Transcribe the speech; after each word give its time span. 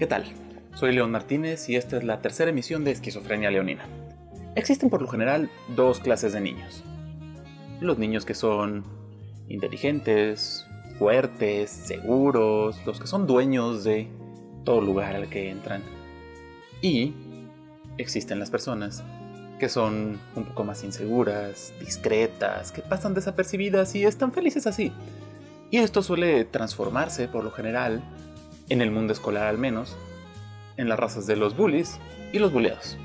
¿Qué 0.00 0.06
tal? 0.06 0.24
Soy 0.72 0.94
León 0.94 1.10
Martínez 1.10 1.68
y 1.68 1.76
esta 1.76 1.98
es 1.98 2.04
la 2.04 2.22
tercera 2.22 2.48
emisión 2.48 2.84
de 2.84 2.90
Esquizofrenia 2.90 3.50
Leonina. 3.50 3.84
Existen 4.54 4.88
por 4.88 5.02
lo 5.02 5.08
general 5.08 5.50
dos 5.76 6.00
clases 6.00 6.32
de 6.32 6.40
niños. 6.40 6.82
Los 7.82 7.98
niños 7.98 8.24
que 8.24 8.32
son 8.32 8.82
inteligentes, 9.50 10.66
fuertes, 10.98 11.68
seguros, 11.68 12.80
los 12.86 12.98
que 12.98 13.06
son 13.06 13.26
dueños 13.26 13.84
de 13.84 14.08
todo 14.64 14.80
lugar 14.80 15.16
al 15.16 15.28
que 15.28 15.50
entran. 15.50 15.82
Y 16.80 17.12
existen 17.98 18.38
las 18.38 18.48
personas 18.48 19.04
que 19.58 19.68
son 19.68 20.18
un 20.34 20.44
poco 20.46 20.64
más 20.64 20.82
inseguras, 20.82 21.74
discretas, 21.78 22.72
que 22.72 22.80
pasan 22.80 23.12
desapercibidas 23.12 23.94
y 23.94 24.06
están 24.06 24.32
felices 24.32 24.66
así. 24.66 24.94
Y 25.70 25.76
esto 25.76 26.02
suele 26.02 26.46
transformarse, 26.46 27.28
por 27.28 27.44
lo 27.44 27.50
general, 27.50 28.02
en 28.70 28.80
el 28.80 28.90
mundo 28.90 29.12
escolar 29.12 29.46
al 29.46 29.58
menos, 29.58 29.98
en 30.78 30.88
las 30.88 30.98
razas 30.98 31.26
de 31.26 31.36
los 31.36 31.56
bullies 31.56 31.98
y 32.32 32.38
los 32.38 32.52
bulleados. 32.52 32.96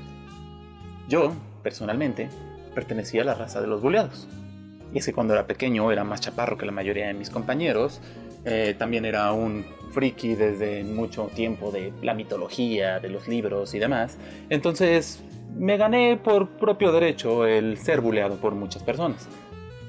Yo, 1.08 1.32
personalmente, 1.62 2.30
pertenecía 2.74 3.22
a 3.22 3.24
la 3.24 3.34
raza 3.34 3.60
de 3.60 3.66
los 3.66 3.82
bulleados. 3.82 4.26
Y 4.94 4.98
es 4.98 5.06
que 5.06 5.12
cuando 5.12 5.34
era 5.34 5.46
pequeño 5.46 5.92
era 5.92 6.04
más 6.04 6.20
chaparro 6.20 6.56
que 6.56 6.64
la 6.64 6.72
mayoría 6.72 7.08
de 7.08 7.14
mis 7.14 7.28
compañeros. 7.28 8.00
Eh, 8.44 8.74
también 8.78 9.04
era 9.04 9.32
un 9.32 9.66
friki 9.92 10.36
desde 10.36 10.84
mucho 10.84 11.30
tiempo 11.34 11.70
de 11.70 11.92
la 12.02 12.14
mitología, 12.14 13.00
de 13.00 13.08
los 13.08 13.28
libros 13.28 13.74
y 13.74 13.78
demás. 13.78 14.16
Entonces 14.48 15.22
me 15.56 15.76
gané 15.76 16.16
por 16.16 16.48
propio 16.50 16.92
derecho 16.92 17.46
el 17.46 17.78
ser 17.78 18.00
bulleado 18.00 18.36
por 18.36 18.54
muchas 18.54 18.82
personas. 18.82 19.28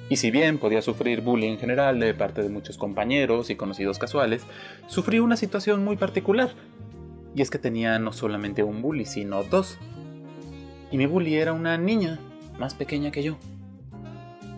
Y 0.09 0.17
si 0.17 0.31
bien 0.31 0.57
podía 0.57 0.81
sufrir 0.81 1.21
bullying 1.21 1.51
en 1.51 1.59
general 1.59 1.99
de 1.99 2.13
parte 2.13 2.41
de 2.41 2.49
muchos 2.49 2.77
compañeros 2.77 3.49
y 3.49 3.55
conocidos 3.55 3.99
casuales, 3.99 4.43
sufrí 4.87 5.19
una 5.19 5.35
situación 5.35 5.83
muy 5.83 5.97
particular. 5.97 6.51
Y 7.35 7.41
es 7.41 7.49
que 7.49 7.59
tenía 7.59 7.99
no 7.99 8.13
solamente 8.13 8.63
un 8.63 8.81
bully, 8.81 9.05
sino 9.05 9.43
dos. 9.43 9.77
Y 10.91 10.97
mi 10.97 11.05
bully 11.05 11.35
era 11.35 11.53
una 11.53 11.77
niña 11.77 12.19
más 12.57 12.73
pequeña 12.73 13.11
que 13.11 13.23
yo. 13.23 13.37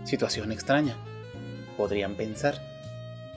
Situación 0.04 0.52
extraña, 0.52 0.96
podrían 1.78 2.16
pensar. 2.16 2.56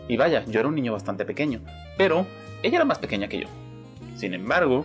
Y 0.06 0.16
vaya, 0.16 0.44
yo 0.46 0.60
era 0.60 0.68
un 0.68 0.74
niño 0.74 0.92
bastante 0.92 1.24
pequeño, 1.24 1.60
pero 1.96 2.26
ella 2.62 2.76
era 2.76 2.84
más 2.84 2.98
pequeña 2.98 3.28
que 3.28 3.40
yo. 3.40 3.48
Sin 4.16 4.34
embargo, 4.34 4.84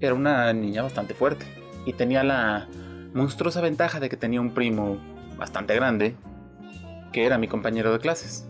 era 0.00 0.14
una 0.14 0.52
niña 0.52 0.82
bastante 0.82 1.14
fuerte 1.14 1.46
y 1.84 1.92
tenía 1.92 2.22
la 2.22 2.68
monstruosa 3.14 3.60
ventaja 3.60 4.00
de 4.00 4.08
que 4.08 4.16
tenía 4.16 4.40
un 4.40 4.50
primo 4.50 4.98
bastante 5.36 5.74
grande, 5.74 6.14
que 7.12 7.24
era 7.24 7.38
mi 7.38 7.48
compañero 7.48 7.92
de 7.92 7.98
clases. 7.98 8.48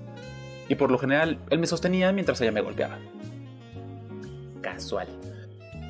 Y 0.68 0.74
por 0.74 0.90
lo 0.90 0.98
general, 0.98 1.38
él 1.50 1.58
me 1.58 1.66
sostenía 1.66 2.12
mientras 2.12 2.40
ella 2.40 2.52
me 2.52 2.60
golpeaba. 2.60 2.98
Casual. 4.60 5.08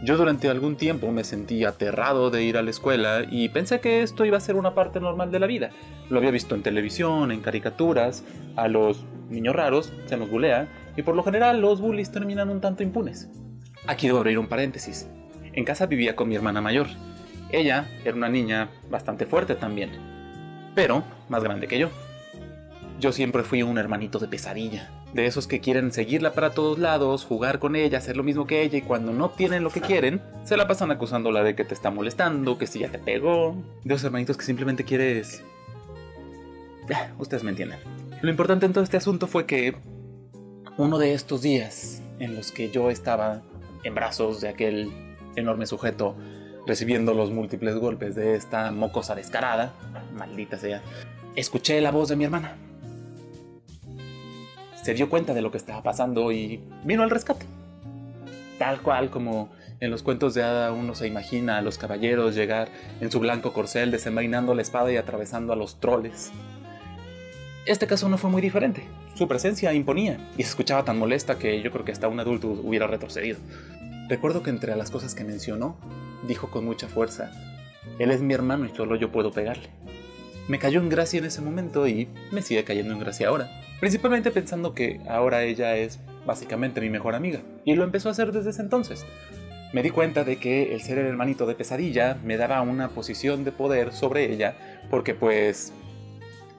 Yo 0.05 0.16
durante 0.16 0.48
algún 0.48 0.77
tiempo 0.77 1.10
me 1.10 1.25
sentí 1.25 1.64
aterrado 1.64 2.30
de 2.30 2.44
ir 2.44 2.56
a 2.56 2.62
la 2.62 2.70
escuela 2.70 3.25
y 3.28 3.48
pensé 3.48 3.80
que 3.80 4.02
esto 4.02 4.25
iba 4.25 4.36
a 4.36 4.41
ser 4.41 4.55
una 4.55 4.75
parte 4.75 5.00
normal 5.00 5.33
de 5.33 5.41
la 5.41 5.48
vida. 5.48 5.70
Lo 6.08 6.19
había 6.19 6.30
visto 6.30 6.55
en 6.55 6.62
televisión, 6.62 7.33
en 7.33 7.41
caricaturas, 7.41 8.22
a 8.55 8.69
los 8.69 9.05
niños 9.28 9.56
raros 9.56 9.92
se 10.06 10.16
nos 10.16 10.30
bulea 10.30 10.69
y 10.97 11.03
por 11.03 11.16
lo 11.16 11.25
general 11.25 11.60
los 11.60 11.80
bullies 11.80 12.12
terminan 12.12 12.48
un 12.48 12.60
tanto 12.60 12.84
impunes. 12.84 13.28
Aquí 13.88 14.06
debo 14.06 14.19
abrir 14.19 14.38
un 14.38 14.47
paréntesis. 14.47 15.08
En 15.53 15.64
casa 15.64 15.86
vivía 15.86 16.14
con 16.14 16.28
mi 16.28 16.36
hermana 16.36 16.60
mayor. 16.60 16.86
Ella 17.50 17.88
era 18.05 18.16
una 18.16 18.28
niña 18.28 18.70
bastante 18.88 19.27
fuerte 19.27 19.56
también, 19.56 19.91
pero 20.77 21.03
más 21.28 21.42
grande 21.42 21.66
que 21.66 21.78
yo. 21.78 21.91
Yo 22.98 23.12
siempre 23.12 23.44
fui 23.44 23.62
un 23.62 23.78
hermanito 23.78 24.18
de 24.18 24.28
pesadilla 24.28 24.91
de 25.12 25.27
esos 25.27 25.46
que 25.46 25.60
quieren 25.60 25.92
seguirla 25.92 26.32
para 26.32 26.50
todos 26.50 26.78
lados, 26.78 27.24
jugar 27.24 27.58
con 27.58 27.77
ella, 27.77 27.98
hacer 27.98 28.16
lo 28.16 28.22
mismo 28.22 28.46
que 28.46 28.62
ella 28.62 28.78
y 28.78 28.82
cuando 28.82 29.12
no 29.12 29.30
tienen 29.30 29.62
lo 29.62 29.70
que 29.70 29.80
quieren, 29.80 30.20
se 30.44 30.56
la 30.56 30.68
pasan 30.68 30.91
acusándola 30.91 31.42
de 31.42 31.54
que 31.54 31.64
te 31.64 31.74
está 31.74 31.91
molestando, 31.91 32.58
que 32.58 32.66
si 32.66 32.80
ya 32.80 32.91
te 32.91 32.98
pegó, 32.98 33.56
de 33.84 33.94
esos 33.94 34.04
hermanitos 34.04 34.37
que 34.37 34.44
simplemente 34.44 34.84
quieres... 34.84 35.42
Ah, 36.92 37.08
ustedes 37.19 37.42
me 37.42 37.50
entienden. 37.50 37.78
Lo 38.20 38.31
importante 38.31 38.66
en 38.66 38.72
todo 38.72 38.84
este 38.84 38.97
asunto 38.97 39.26
fue 39.26 39.47
que 39.47 39.76
uno 40.76 40.98
de 40.98 41.14
estos 41.14 41.42
días 41.42 42.03
en 42.19 42.34
los 42.34 42.53
que 42.53 42.70
yo 42.70 42.91
estaba 42.91 43.42
en 43.84 43.94
brazos 43.94 44.41
de 44.41 44.48
aquel 44.48 44.91
enorme 45.37 45.66
sujeto 45.66 46.16
recibiendo 46.66 47.14
los 47.14 47.31
múltiples 47.31 47.76
golpes 47.76 48.14
de 48.14 48.34
esta 48.34 48.70
mocosa 48.72 49.14
descarada, 49.14 49.72
maldita 50.14 50.58
sea, 50.58 50.82
escuché 51.37 51.81
la 51.81 51.91
voz 51.91 52.08
de 52.08 52.16
mi 52.16 52.25
hermana 52.25 52.56
se 54.88 54.94
dio 54.94 55.10
cuenta 55.10 55.34
de 55.34 55.43
lo 55.43 55.50
que 55.50 55.59
estaba 55.59 55.82
pasando 55.82 56.32
y 56.32 56.62
vino 56.82 57.03
al 57.03 57.10
rescate. 57.10 57.44
Tal 58.59 58.81
cual 58.81 59.10
como 59.10 59.50
en 59.81 59.91
los 59.91 60.03
cuentos 60.03 60.32
de 60.32 60.43
hada 60.43 60.72
uno 60.72 60.94
se 60.94 61.06
imagina 61.06 61.59
a 61.59 61.60
los 61.60 61.76
caballeros 61.76 62.34
llegar 62.34 62.71
en 62.99 63.12
su 63.12 63.21
blanco 63.21 63.53
corcel 63.53 63.91
desenvainando 63.91 64.54
la 64.54 64.62
espada 64.62 64.91
y 64.91 64.97
atravesando 64.97 65.53
a 65.53 65.56
los 65.56 65.78
troles. 65.78 66.32
Este 67.66 67.87
caso 67.87 68.09
no 68.09 68.16
fue 68.16 68.31
muy 68.31 68.41
diferente. 68.41 68.82
Su 69.15 69.28
presencia 69.28 69.75
imponía 69.75 70.26
y 70.38 70.44
se 70.44 70.49
escuchaba 70.49 70.87
tan 70.87 70.99
molesta 70.99 71.38
que 71.38 71.60
yo 71.60 71.70
creo 71.70 71.84
que 71.84 71.93
hasta 71.93 72.09
un 72.09 72.20
adulto 72.20 72.49
hubiera 72.49 72.87
retrocedido. 72.87 73.37
Recuerdo 74.09 74.43
que 74.43 74.49
entre 74.49 74.75
las 74.75 74.91
cosas 74.91 75.15
que 75.15 75.22
mencionó, 75.22 75.76
dijo 76.26 76.50
con 76.50 76.65
mucha 76.65 76.88
fuerza, 76.88 77.31
Él 77.99 78.10
es 78.10 78.22
mi 78.22 78.32
hermano 78.32 78.65
y 78.65 78.75
solo 78.75 78.97
yo 78.97 79.12
puedo 79.12 79.32
pegarle. 79.32 79.69
Me 80.49 80.59
cayó 80.59 80.81
en 80.81 80.88
gracia 80.88 81.19
en 81.19 81.26
ese 81.26 81.43
momento 81.43 81.87
y 81.87 82.09
me 82.32 82.41
sigue 82.41 82.65
cayendo 82.65 82.94
en 82.94 83.00
gracia 83.00 83.28
ahora. 83.28 83.50
Principalmente 83.81 84.31
pensando 84.31 84.75
que 84.75 85.00
ahora 85.09 85.44
ella 85.44 85.77
es 85.77 86.00
básicamente 86.27 86.81
mi 86.81 86.91
mejor 86.91 87.15
amiga. 87.15 87.41
Y 87.65 87.75
lo 87.75 87.84
empezó 87.84 88.09
a 88.09 88.12
hacer 88.12 88.33
desde 88.33 88.50
ese 88.50 88.62
entonces. 88.62 89.06
Me 89.72 89.83
di 89.83 89.91
cuenta 89.91 90.25
de 90.25 90.37
que 90.37 90.75
el 90.75 90.81
ser 90.81 90.99
el 90.99 91.06
hermanito 91.06 91.47
de 91.47 91.55
pesadilla 91.55 92.19
me 92.25 92.37
daba 92.37 92.61
una 92.62 92.88
posición 92.88 93.44
de 93.44 93.53
poder 93.53 93.93
sobre 93.93 94.33
ella 94.33 94.56
porque 94.91 95.15
pues 95.15 95.72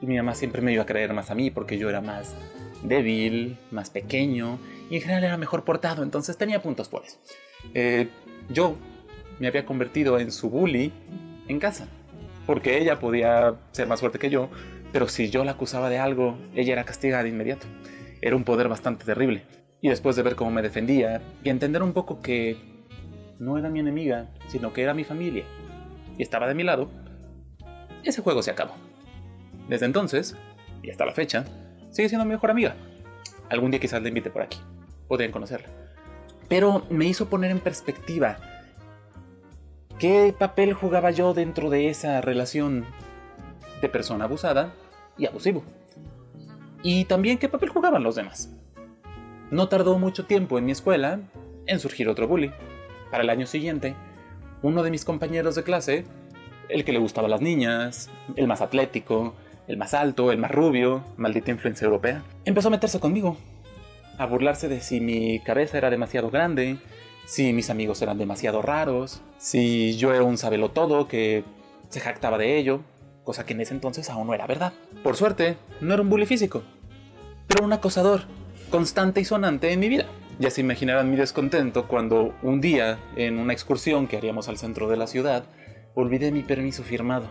mi 0.02 0.16
mamá 0.16 0.35
siempre 0.35 0.62
me 0.62 0.72
iba 0.72 0.84
a 0.84 0.85
creer 0.85 1.13
más 1.13 1.31
a 1.31 1.35
mí 1.35 1.50
porque 1.50 1.78
yo 1.78 1.90
era 1.90 2.02
más 2.02 2.35
débil, 2.84 3.58
más 3.72 3.90
pequeño 3.90 4.59
y 4.90 4.96
en 4.97 5.02
general 5.02 5.24
era 5.24 5.38
mejor 5.38 5.66
portado, 5.66 6.03
entonces 6.03 6.38
tenía 6.38 6.62
puntos 6.62 6.88
por 6.88 7.03
eso. 7.03 7.18
Eh, 7.74 8.09
yo 8.50 8.78
me 9.40 9.47
había 9.47 9.66
convertido 9.66 10.19
en 10.19 10.31
su 10.31 10.50
bully 10.50 10.94
en 11.47 11.59
casa 11.59 11.88
porque 12.46 12.78
ella 12.78 13.00
podía 13.00 13.56
ser 13.72 13.88
más 13.88 14.00
fuerte 14.00 14.19
que 14.19 14.29
yo 14.29 14.50
pero 14.91 15.07
si 15.07 15.29
yo 15.29 15.44
la 15.44 15.51
acusaba 15.51 15.89
de 15.89 16.00
algo, 16.00 16.38
ella 16.55 16.73
era 16.73 16.83
castigada 16.83 17.23
de 17.23 17.29
inmediato. 17.29 17.67
Era 18.22 18.35
un 18.35 18.44
poder 18.44 18.67
bastante 18.67 19.05
terrible. 19.05 19.44
Y 19.81 19.89
después 19.89 20.16
de 20.16 20.23
ver 20.23 20.35
cómo 20.35 20.51
me 20.51 20.61
defendía 20.61 21.22
y 21.44 21.50
entender 21.50 21.83
un 21.83 21.94
poco 21.94 22.22
que 22.22 22.57
no 23.39 23.57
era 23.57 23.69
mi 23.69 23.79
enemiga, 23.79 24.29
sino 24.47 24.73
que 24.73 24.83
era 24.83 24.94
mi 24.94 25.05
familia, 25.05 25.45
y 26.17 26.22
estaba 26.22 26.47
de 26.47 26.53
mi 26.53 26.63
lado, 26.63 26.89
ese 28.03 28.22
juego 28.22 28.44
se 28.44 28.51
acabó. 28.51 28.73
Desde 29.69 29.85
entonces, 29.85 30.35
y 30.83 30.89
hasta 30.89 31.05
la 31.05 31.13
fecha, 31.13 31.45
sigue 31.91 32.09
siendo 32.09 32.25
mi 32.25 32.31
mejor 32.31 32.51
amiga. 32.51 32.75
Algún 33.49 33.72
día 33.72 33.79
quizás 33.79 34.01
la 34.01 34.09
invite 34.09 34.29
por 34.29 34.41
aquí. 34.41 34.59
Podrían 35.07 35.31
conocerla. 35.31 35.69
Pero 36.49 36.85
me 36.89 37.05
hizo 37.05 37.29
poner 37.29 37.51
en 37.51 37.59
perspectiva 37.59 38.38
qué 39.97 40.33
papel 40.38 40.73
jugaba 40.73 41.11
yo 41.11 41.33
dentro 41.33 41.69
de 41.69 41.89
esa 41.89 42.22
relación 42.22 42.85
de 43.81 43.90
persona 43.90 44.25
abusada 44.25 44.73
y 45.17 45.25
abusivo. 45.25 45.63
Y 46.84 47.06
también 47.06 47.38
qué 47.38 47.50
papel 47.50 47.69
jugaban 47.69 48.03
los 48.03 48.16
demás. 48.16 48.50
No 49.51 49.67
tardó 49.67 49.97
mucho 49.97 50.25
tiempo 50.25 50.57
en 50.57 50.66
mi 50.66 50.72
escuela 50.72 51.19
en 51.66 51.79
surgir 51.79 52.07
otro 52.07 52.28
bully. 52.28 52.51
Para 53.12 53.23
el 53.23 53.29
año 53.29 53.45
siguiente, 53.45 53.95
uno 54.62 54.84
de 54.84 54.91
mis 54.91 55.06
compañeros 55.06 55.56
de 55.56 55.63
clase, 55.63 56.06
el 56.69 56.85
que 56.85 56.94
le 56.94 57.00
gustaba 57.00 57.28
a 57.28 57.31
las 57.31 57.41
niñas, 57.41 58.09
el 58.35 58.47
más 58.47 58.62
atlético, 58.62 59.34
el 59.67 59.78
más 59.78 59.94
alto, 59.94 60.31
el 60.31 60.38
más 60.38 60.51
rubio, 60.51 61.03
maldita 61.17 61.51
influencia 61.51 61.85
europea, 61.85 62.23
empezó 62.46 62.67
a 62.69 62.72
meterse 62.72 63.00
conmigo, 63.00 63.38
a 64.17 64.25
burlarse 64.25 64.67
de 64.67 64.81
si 64.81 64.99
mi 64.99 65.40
cabeza 65.40 65.78
era 65.78 65.90
demasiado 65.90 66.29
grande, 66.29 66.78
si 67.26 67.53
mis 67.53 67.70
amigos 67.70 68.02
eran 68.02 68.17
demasiado 68.17 68.61
raros, 68.61 69.22
si 69.37 69.96
yo 69.97 70.14
era 70.14 70.23
un 70.23 70.37
sabelotodo 70.37 71.08
que 71.08 71.43
se 71.90 71.99
jactaba 71.99 72.37
de 72.37 72.58
ello, 72.58 72.81
cosa 73.23 73.45
que 73.45 73.53
en 73.53 73.61
ese 73.61 73.73
entonces 73.73 74.09
aún 74.09 74.27
no 74.27 74.33
era 74.33 74.47
verdad. 74.47 74.73
Por 75.03 75.16
suerte, 75.16 75.57
no 75.81 75.93
era 75.93 76.03
un 76.03 76.09
bully 76.09 76.25
físico, 76.25 76.63
pero 77.47 77.63
un 77.63 77.73
acosador, 77.73 78.23
constante 78.69 79.21
y 79.21 79.25
sonante 79.25 79.71
en 79.71 79.79
mi 79.79 79.89
vida. 79.89 80.05
Ya 80.39 80.49
se 80.49 80.61
imaginarán 80.61 81.11
mi 81.11 81.17
descontento 81.17 81.87
cuando 81.87 82.33
un 82.41 82.61
día, 82.61 82.99
en 83.16 83.39
una 83.39 83.53
excursión 83.53 84.07
que 84.07 84.17
haríamos 84.17 84.47
al 84.47 84.57
centro 84.57 84.87
de 84.87 84.97
la 84.97 85.07
ciudad, 85.07 85.43
olvidé 85.95 86.31
mi 86.31 86.43
permiso 86.43 86.83
firmado. 86.83 87.27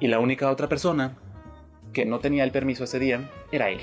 Y 0.00 0.08
la 0.08 0.18
única 0.18 0.50
otra 0.50 0.68
persona 0.68 1.16
que 1.92 2.06
no 2.06 2.18
tenía 2.18 2.44
el 2.44 2.50
permiso 2.50 2.84
ese 2.84 2.98
día 2.98 3.30
era 3.52 3.68
él. 3.68 3.80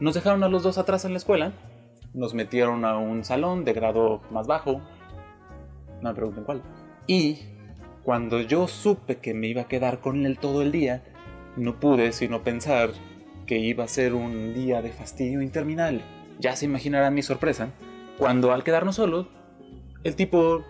Nos 0.00 0.14
dejaron 0.14 0.42
a 0.42 0.48
los 0.48 0.62
dos 0.62 0.78
atrás 0.78 1.04
en 1.04 1.12
la 1.12 1.18
escuela, 1.18 1.52
nos 2.14 2.34
metieron 2.34 2.84
a 2.84 2.96
un 2.96 3.24
salón 3.24 3.64
de 3.64 3.72
grado 3.72 4.22
más 4.30 4.46
bajo, 4.46 4.80
no 6.00 6.08
me 6.08 6.14
pregunten 6.14 6.44
cuál, 6.44 6.62
y 7.06 7.40
cuando 8.04 8.40
yo 8.40 8.68
supe 8.68 9.18
que 9.18 9.34
me 9.34 9.46
iba 9.46 9.62
a 9.62 9.68
quedar 9.68 10.00
con 10.00 10.26
él 10.26 10.38
todo 10.38 10.62
el 10.62 10.72
día, 10.72 11.02
no 11.56 11.78
pude 11.78 12.12
sino 12.12 12.42
pensar 12.42 12.90
que 13.46 13.58
iba 13.58 13.84
a 13.84 13.88
ser 13.88 14.14
un 14.14 14.54
día 14.54 14.82
de 14.82 14.92
fastidio 14.92 15.42
interminable. 15.42 16.02
Ya 16.38 16.56
se 16.56 16.64
imaginarán 16.64 17.14
mi 17.14 17.22
sorpresa 17.22 17.68
Cuando 18.18 18.52
al 18.52 18.64
quedarnos 18.64 18.96
solos, 18.96 19.26
el 20.04 20.16
tipo 20.16 20.64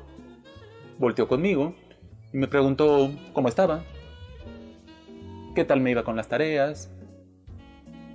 volteó 0.98 1.28
conmigo 1.28 1.74
y 2.32 2.38
me 2.38 2.48
preguntó 2.48 3.10
cómo 3.32 3.48
estaba, 3.48 3.82
qué 5.54 5.64
tal 5.64 5.80
me 5.80 5.90
iba 5.90 6.04
con 6.04 6.16
las 6.16 6.28
tareas, 6.28 6.90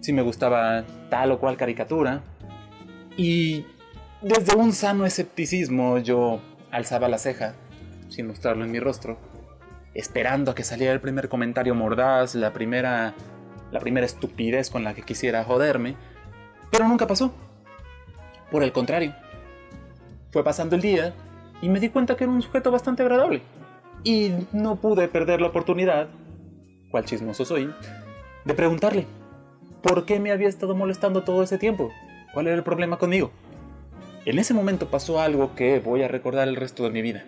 si 0.01 0.13
me 0.13 0.21
gustaba 0.21 0.85
tal 1.09 1.31
o 1.31 1.39
cual 1.39 1.57
caricatura. 1.57 2.23
Y 3.15 3.65
desde 4.21 4.55
un 4.55 4.73
sano 4.73 5.05
escepticismo 5.05 5.97
yo 5.99 6.39
alzaba 6.71 7.07
la 7.09 7.17
ceja, 7.17 7.55
sin 8.09 8.27
mostrarlo 8.27 8.63
en 8.65 8.71
mi 8.71 8.79
rostro, 8.79 9.17
esperando 9.93 10.51
a 10.51 10.55
que 10.55 10.63
saliera 10.63 10.93
el 10.93 11.01
primer 11.01 11.29
comentario 11.29 11.75
mordaz, 11.75 12.35
la 12.35 12.53
primera, 12.53 13.13
la 13.71 13.79
primera 13.79 14.05
estupidez 14.05 14.69
con 14.69 14.83
la 14.83 14.93
que 14.93 15.01
quisiera 15.01 15.43
joderme, 15.43 15.95
pero 16.71 16.87
nunca 16.87 17.07
pasó. 17.07 17.33
Por 18.51 18.63
el 18.63 18.71
contrario, 18.71 19.13
fue 20.31 20.43
pasando 20.43 20.75
el 20.75 20.81
día 20.81 21.13
y 21.61 21.69
me 21.69 21.79
di 21.79 21.89
cuenta 21.89 22.15
que 22.15 22.23
era 22.23 22.33
un 22.33 22.41
sujeto 22.41 22.71
bastante 22.71 23.03
agradable. 23.03 23.41
Y 24.03 24.31
no 24.53 24.75
pude 24.75 25.07
perder 25.07 25.41
la 25.41 25.47
oportunidad, 25.47 26.07
cual 26.91 27.05
chismoso 27.05 27.45
soy, 27.45 27.73
de 28.45 28.53
preguntarle 28.53 29.07
por 29.81 30.05
qué 30.05 30.19
me 30.19 30.31
había 30.31 30.47
estado 30.47 30.75
molestando 30.75 31.23
todo 31.23 31.43
ese 31.43 31.57
tiempo, 31.57 31.91
cuál 32.33 32.47
era 32.47 32.55
el 32.55 32.63
problema 32.63 32.97
conmigo. 32.97 33.31
En 34.25 34.39
ese 34.39 34.53
momento 34.53 34.89
pasó 34.89 35.19
algo 35.19 35.55
que 35.55 35.79
voy 35.79 36.03
a 36.03 36.07
recordar 36.07 36.47
el 36.47 36.55
resto 36.55 36.83
de 36.83 36.91
mi 36.91 37.01
vida. 37.01 37.25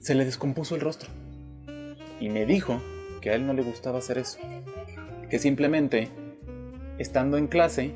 Se 0.00 0.14
le 0.14 0.24
descompuso 0.24 0.74
el 0.74 0.80
rostro 0.80 1.10
y 2.20 2.30
me 2.30 2.46
dijo 2.46 2.80
que 3.20 3.30
a 3.30 3.34
él 3.34 3.46
no 3.46 3.52
le 3.52 3.62
gustaba 3.62 3.98
hacer 3.98 4.16
eso, 4.16 4.38
que 5.28 5.38
simplemente, 5.38 6.08
estando 6.98 7.36
en 7.36 7.48
clase, 7.48 7.94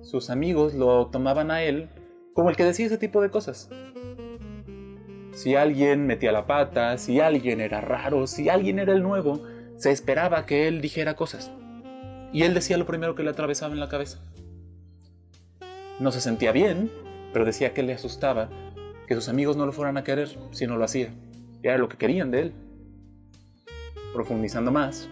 sus 0.00 0.30
amigos 0.30 0.72
lo 0.72 1.08
tomaban 1.08 1.50
a 1.50 1.62
él 1.62 1.90
como 2.32 2.48
el 2.48 2.56
que 2.56 2.64
decía 2.64 2.86
ese 2.86 2.96
tipo 2.96 3.20
de 3.20 3.30
cosas. 3.30 3.68
Si 5.32 5.54
alguien 5.54 6.06
metía 6.06 6.32
la 6.32 6.46
pata, 6.46 6.96
si 6.96 7.20
alguien 7.20 7.60
era 7.60 7.82
raro, 7.82 8.26
si 8.26 8.48
alguien 8.48 8.78
era 8.78 8.94
el 8.94 9.02
nuevo, 9.02 9.42
se 9.76 9.90
esperaba 9.90 10.46
que 10.46 10.66
él 10.66 10.80
dijera 10.80 11.14
cosas. 11.14 11.52
Y 12.32 12.44
él 12.44 12.54
decía 12.54 12.78
lo 12.78 12.86
primero 12.86 13.14
que 13.14 13.22
le 13.22 13.30
atravesaba 13.30 13.74
en 13.74 13.80
la 13.80 13.90
cabeza. 13.90 14.18
No 16.00 16.10
se 16.10 16.22
sentía 16.22 16.52
bien, 16.52 16.90
pero 17.34 17.44
decía 17.44 17.74
que 17.74 17.82
le 17.82 17.92
asustaba 17.92 18.48
que 19.08 19.14
sus 19.14 19.30
amigos 19.30 19.56
no 19.56 19.64
lo 19.64 19.72
fueran 19.72 19.96
a 19.96 20.04
querer 20.04 20.28
si 20.52 20.66
no 20.66 20.76
lo 20.76 20.84
hacía. 20.84 21.08
Era 21.62 21.78
lo 21.78 21.88
que 21.88 21.96
querían 21.96 22.30
de 22.30 22.40
él. 22.40 22.52
Profundizando 24.12 24.70
más, 24.70 25.08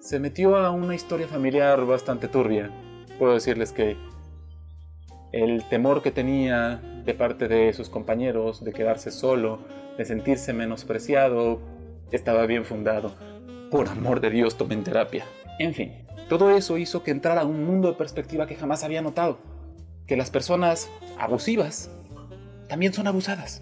se 0.00 0.18
metió 0.18 0.56
a 0.56 0.72
una 0.72 0.96
historia 0.96 1.28
familiar 1.28 1.86
bastante 1.86 2.26
turbia. 2.26 2.70
Puedo 3.20 3.34
decirles 3.34 3.72
que 3.72 3.96
el 5.30 5.64
temor 5.68 6.02
que 6.02 6.10
tenía 6.10 6.82
de 7.04 7.14
parte 7.14 7.46
de 7.46 7.72
sus 7.72 7.88
compañeros 7.88 8.64
de 8.64 8.72
quedarse 8.72 9.12
solo, 9.12 9.60
de 9.96 10.04
sentirse 10.04 10.52
menospreciado, 10.52 11.60
estaba 12.10 12.46
bien 12.46 12.64
fundado. 12.64 13.14
Por 13.70 13.88
amor 13.88 14.20
de 14.20 14.30
Dios, 14.30 14.56
tomen 14.58 14.82
terapia. 14.82 15.24
En 15.60 15.72
fin, 15.72 16.04
todo 16.28 16.50
eso 16.50 16.78
hizo 16.78 17.04
que 17.04 17.12
entrara 17.12 17.42
a 17.42 17.46
un 17.46 17.64
mundo 17.64 17.88
de 17.88 17.94
perspectiva 17.94 18.48
que 18.48 18.56
jamás 18.56 18.82
había 18.82 19.02
notado. 19.02 19.38
Que 20.06 20.16
las 20.16 20.30
personas 20.30 20.90
abusivas 21.16 21.90
también 22.72 22.94
son 22.94 23.06
abusadas. 23.06 23.60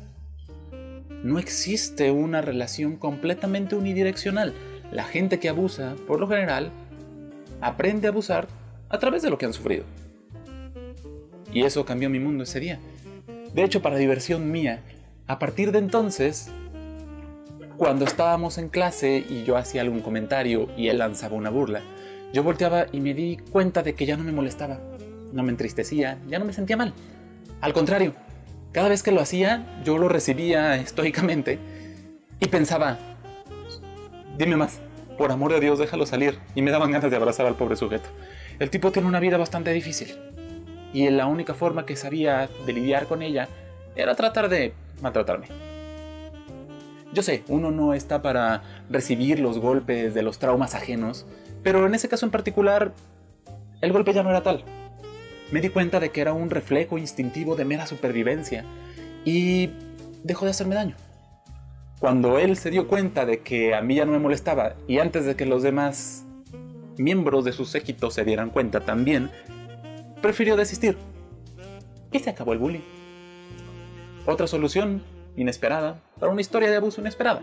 No 1.25 1.41
existe 1.41 2.13
una 2.13 2.43
relación 2.43 2.95
completamente 2.95 3.75
unidireccional. 3.75 4.55
La 4.93 5.03
gente 5.03 5.41
que 5.41 5.49
abusa, 5.49 5.97
por 6.07 6.21
lo 6.21 6.29
general, 6.29 6.71
aprende 7.61 8.07
a 8.07 8.11
abusar 8.13 8.47
a 8.89 9.01
través 9.01 9.23
de 9.23 9.31
lo 9.31 9.37
que 9.37 9.47
han 9.47 9.53
sufrido. 9.53 9.83
Y 11.53 11.65
eso 11.65 11.85
cambió 11.85 12.09
mi 12.09 12.21
mundo 12.21 12.45
ese 12.45 12.61
día. 12.61 12.79
De 13.53 13.65
hecho, 13.65 13.83
para 13.83 13.97
diversión 13.97 14.53
mía, 14.53 14.79
a 15.27 15.41
partir 15.41 15.73
de 15.73 15.81
entonces, 15.81 16.53
cuando 17.79 18.05
estábamos 18.05 18.59
en 18.59 18.69
clase 18.69 19.27
y 19.29 19.43
yo 19.43 19.57
hacía 19.57 19.81
algún 19.81 20.03
comentario 20.03 20.69
y 20.77 20.87
él 20.87 20.99
lanzaba 20.99 21.35
una 21.35 21.51
burla, 21.51 21.83
yo 22.33 22.45
volteaba 22.45 22.87
y 22.93 23.01
me 23.01 23.13
di 23.13 23.39
cuenta 23.39 23.83
de 23.83 23.97
que 23.97 24.07
ya 24.07 24.17
no 24.17 24.23
me 24.23 24.31
molestaba, 24.31 24.79
no 25.33 25.43
me 25.43 25.51
entristecía, 25.51 26.17
ya 26.29 26.39
no 26.39 26.45
me 26.45 26.53
sentía 26.53 26.77
mal. 26.77 26.95
Al 27.61 27.73
contrario, 27.73 28.15
cada 28.73 28.89
vez 28.89 29.03
que 29.03 29.13
lo 29.13 29.21
hacía, 29.21 29.67
yo 29.85 29.99
lo 29.99 30.09
recibía 30.09 30.77
estoicamente 30.77 31.59
y 32.39 32.47
pensaba, 32.47 32.99
dime 34.39 34.57
más, 34.57 34.81
por 35.19 35.33
amor 35.33 35.53
de 35.53 35.61
Dios, 35.61 35.79
déjalo 35.79 36.07
salir. 36.07 36.39
Y 36.55 36.63
me 36.63 36.71
daban 36.71 36.91
ganas 36.93 37.11
de 37.11 37.17
abrazar 37.17 37.47
al 37.47 37.57
pobre 37.57 37.77
sujeto. 37.77 38.09
El 38.59 38.71
tipo 38.71 38.93
tiene 38.93 39.09
una 39.09 39.21
vida 39.21 39.37
bastante 39.37 39.73
difícil 39.73 40.17
y 40.93 41.09
la 41.11 41.27
única 41.27 41.55
forma 41.55 41.87
que 41.87 41.97
sabía 41.97 42.49
de 42.67 42.73
lidiar 42.73 43.07
con 43.07 43.23
ella 43.23 43.49
era 43.97 44.15
tratar 44.15 44.49
de 44.49 44.73
maltratarme. 45.03 45.49
Yo 47.13 47.23
sé, 47.23 47.43
uno 47.49 47.71
no 47.71 47.93
está 47.93 48.23
para 48.23 48.63
recibir 48.89 49.41
los 49.41 49.59
golpes 49.59 50.15
de 50.15 50.23
los 50.23 50.39
traumas 50.39 50.75
ajenos, 50.75 51.27
pero 51.63 51.85
en 51.87 51.95
ese 51.95 52.09
caso 52.09 52.25
en 52.25 52.31
particular, 52.31 52.93
el 53.81 53.93
golpe 53.93 54.13
ya 54.13 54.23
no 54.23 54.31
era 54.31 54.43
tal. 54.43 54.65
Me 55.53 55.61
di 55.61 55.69
cuenta 55.69 55.99
de 55.99 56.11
que 56.11 56.21
era 56.21 56.33
un 56.33 56.51
reflejo 56.51 56.99
instintivo 56.99 57.57
de 57.57 57.65
mera 57.65 57.87
supervivencia 57.87 58.65
y 59.25 59.71
dejó 60.23 60.45
de 60.45 60.53
hacerme 60.53 60.77
daño. 60.77 60.97
Cuando 61.99 62.39
él 62.39 62.57
se 62.57 62.71
dio 62.71 62.89
cuenta 62.89 63.27
de 63.27 63.41
que 63.41 63.75
a 63.75 63.83
mí 63.83 63.97
ya 63.97 64.05
no 64.05 64.13
me 64.13 64.19
molestaba 64.19 64.75
y 64.87 64.99
antes 64.99 65.27
de 65.27 65.37
que 65.37 65.47
los 65.47 65.63
demás 65.63 66.25
miembros 66.97 67.45
de 67.45 67.53
su 67.53 67.65
séquito 67.65 68.11
se 68.11 68.25
dieran 68.25 68.51
cuenta 68.51 68.81
también, 68.81 69.31
prefirió 70.23 70.57
desistir. 70.57 70.97
Y 72.13 72.19
se 72.21 72.31
acabó 72.31 72.53
el 72.53 72.59
bullying. 72.59 72.81
Otra 74.27 74.47
solución 74.47 75.03
inesperada 75.37 76.01
para 76.19 76.31
una 76.33 76.41
historia 76.41 76.71
de 76.71 76.77
abuso 76.77 77.01
inesperada. 77.01 77.43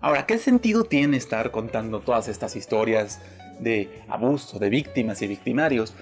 Ahora, 0.00 0.26
¿qué 0.26 0.38
sentido 0.38 0.84
tiene 0.84 1.16
estar 1.16 1.50
contando 1.50 2.00
todas 2.00 2.28
estas 2.28 2.54
historias 2.54 3.20
de 3.60 4.02
abuso, 4.08 4.58
de 4.58 4.70
víctimas 4.70 5.22
y 5.22 5.26
victimarios? 5.26 5.94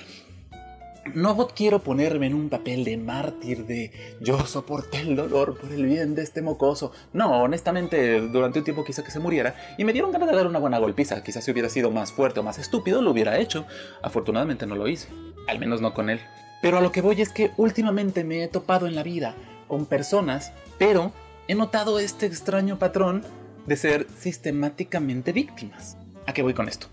No 1.15 1.49
quiero 1.49 1.79
ponerme 1.79 2.27
en 2.27 2.35
un 2.35 2.49
papel 2.49 2.85
de 2.85 2.97
mártir 2.97 3.65
de 3.65 3.93
yo 4.21 4.45
soporté 4.45 5.01
el 5.01 5.15
dolor 5.15 5.57
por 5.57 5.73
el 5.73 5.87
bien 5.87 6.15
de 6.15 6.23
este 6.23 6.43
mocoso. 6.43 6.93
No, 7.13 7.43
honestamente, 7.43 8.21
durante 8.21 8.59
un 8.59 8.65
tiempo 8.65 8.85
quise 8.85 9.05
que 9.05 9.13
se 9.13 9.21
muriera 9.21 9.55
y 9.79 9.85
me 9.85 9.93
dieron 9.93 10.11
ganas 10.11 10.29
de 10.29 10.37
dar 10.37 10.47
una 10.47 10.59
buena 10.59 10.79
golpiza. 10.79 11.23
Quizás 11.23 11.45
si 11.45 11.53
hubiera 11.53 11.69
sido 11.69 11.91
más 11.91 12.13
fuerte 12.13 12.41
o 12.41 12.43
más 12.43 12.59
estúpido 12.59 13.03
lo 13.03 13.13
hubiera 13.13 13.39
hecho. 13.39 13.67
Afortunadamente 14.03 14.67
no 14.67 14.75
lo 14.75 14.89
hice, 14.89 15.09
al 15.47 15.61
menos 15.61 15.81
no 15.81 15.95
con 15.95 16.11
él. 16.11 16.21
Pero 16.61 16.79
a 16.79 16.81
lo 16.81 16.91
que 16.91 17.03
voy 17.03 17.21
es 17.21 17.31
que 17.31 17.53
últimamente 17.57 18.25
me 18.25 18.43
he 18.43 18.49
topado 18.49 18.87
en 18.89 18.97
la 18.97 19.05
vida 19.05 19.35
con 19.69 19.87
personas, 19.87 20.53
pero 20.79 21.13
he 21.47 21.55
notado 21.55 22.01
este 22.01 22.27
extraño 22.27 22.79
patrón 22.79 23.25
de 23.67 23.77
ser 23.77 24.07
sistemáticamente 24.19 25.33
víctimas. 25.33 25.97
¿A 26.27 26.33
qué 26.33 26.43
voy 26.43 26.55
con 26.55 26.69
esto? 26.69 26.89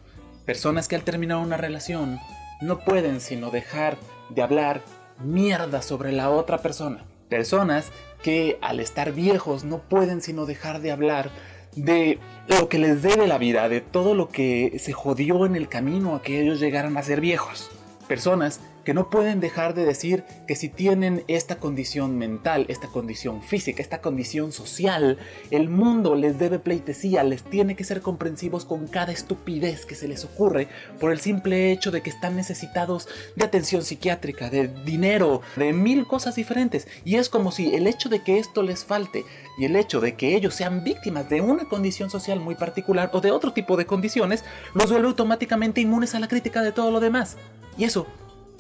Personas 0.46 0.90
que 0.90 0.96
al 0.96 1.04
terminar 1.04 1.38
una 1.38 1.56
relación 1.56 2.20
no 2.62 2.80
pueden 2.80 3.22
sino 3.22 3.50
dejar 3.50 3.98
de 4.30 4.42
hablar 4.42 4.82
mierda 5.24 5.82
sobre 5.82 6.12
la 6.12 6.30
otra 6.30 6.58
persona. 6.58 7.06
Personas 7.30 7.92
que 8.22 8.58
al 8.62 8.82
estar 8.82 9.14
viejos 9.14 9.64
no 9.64 9.80
pueden 9.80 10.22
sino 10.22 10.46
dejar 10.46 10.82
de 10.82 10.92
hablar 10.92 11.32
de 11.76 12.20
lo 12.48 12.68
que 12.68 12.78
les 12.78 13.02
debe 13.02 13.26
la 13.26 13.38
vida, 13.38 13.70
de 13.70 13.80
todo 13.80 14.16
lo 14.16 14.30
que 14.30 14.78
se 14.80 14.92
jodió 14.92 15.46
en 15.46 15.56
el 15.56 15.70
camino 15.70 16.16
a 16.16 16.22
que 16.22 16.42
ellos 16.42 16.60
llegaran 16.60 16.98
a 16.98 17.04
ser 17.04 17.22
viejos. 17.22 17.72
Personas 18.08 18.60
que 18.84 18.94
no 18.94 19.10
pueden 19.10 19.40
dejar 19.40 19.74
de 19.74 19.86
decir 19.86 20.24
que 20.48 20.56
si 20.56 20.70
tienen 20.70 21.24
esta 21.28 21.58
condición 21.58 22.18
mental, 22.18 22.66
esta 22.70 22.88
condición 22.88 23.42
física, 23.42 23.82
esta 23.82 24.02
condición 24.02 24.52
social, 24.52 25.18
el 25.52 25.70
mundo 25.70 26.16
les 26.16 26.40
debe 26.40 26.60
pleitesía, 26.60 27.24
les 27.24 27.44
tiene 27.44 27.76
que 27.76 27.84
ser 27.84 28.02
comprensivos 28.02 28.66
con 28.66 28.88
cada 28.88 29.12
estupidez 29.12 29.86
que 29.86 29.96
se 29.96 30.08
les 30.08 30.26
ocurre 30.26 30.68
por 31.00 31.12
el 31.12 31.20
simple 31.20 31.72
hecho 31.72 31.92
de 31.92 32.02
que 32.02 32.10
están 32.10 32.36
necesitados 32.36 33.08
de 33.36 33.46
atención 33.46 33.84
psiquiátrica, 33.84 34.50
de 34.50 34.68
dinero, 34.68 35.42
de 35.56 35.74
mil 35.74 36.06
cosas 36.08 36.36
diferentes. 36.36 36.88
Y 37.06 37.16
es 37.16 37.30
como 37.30 37.52
si 37.52 37.76
el 37.76 37.88
hecho 37.88 38.10
de 38.10 38.24
que 38.24 38.40
esto 38.40 38.64
les 38.64 38.86
falte 38.86 39.26
y 39.58 39.66
el 39.66 39.76
hecho 39.76 40.02
de 40.02 40.16
que 40.16 40.36
ellos 40.36 40.56
sean 40.56 40.84
víctimas 40.84 41.30
de 41.30 41.42
una 41.42 41.66
condición 41.66 42.10
social 42.10 42.40
muy 42.40 42.56
particular 42.56 43.10
o 43.14 43.22
de 43.22 43.32
otro 43.32 43.54
tipo 43.54 43.78
de 43.78 43.86
condiciones 43.86 44.44
los 44.74 44.90
vuelve 44.90 45.08
automáticamente 45.08 45.82
inmunes 45.82 46.16
a 46.16 46.20
la 46.20 46.28
crítica 46.28 46.62
de 46.62 46.72
todo 46.72 46.92
lo 46.92 47.00
demás. 47.00 47.38
Y 47.78 47.86
eso 47.86 48.08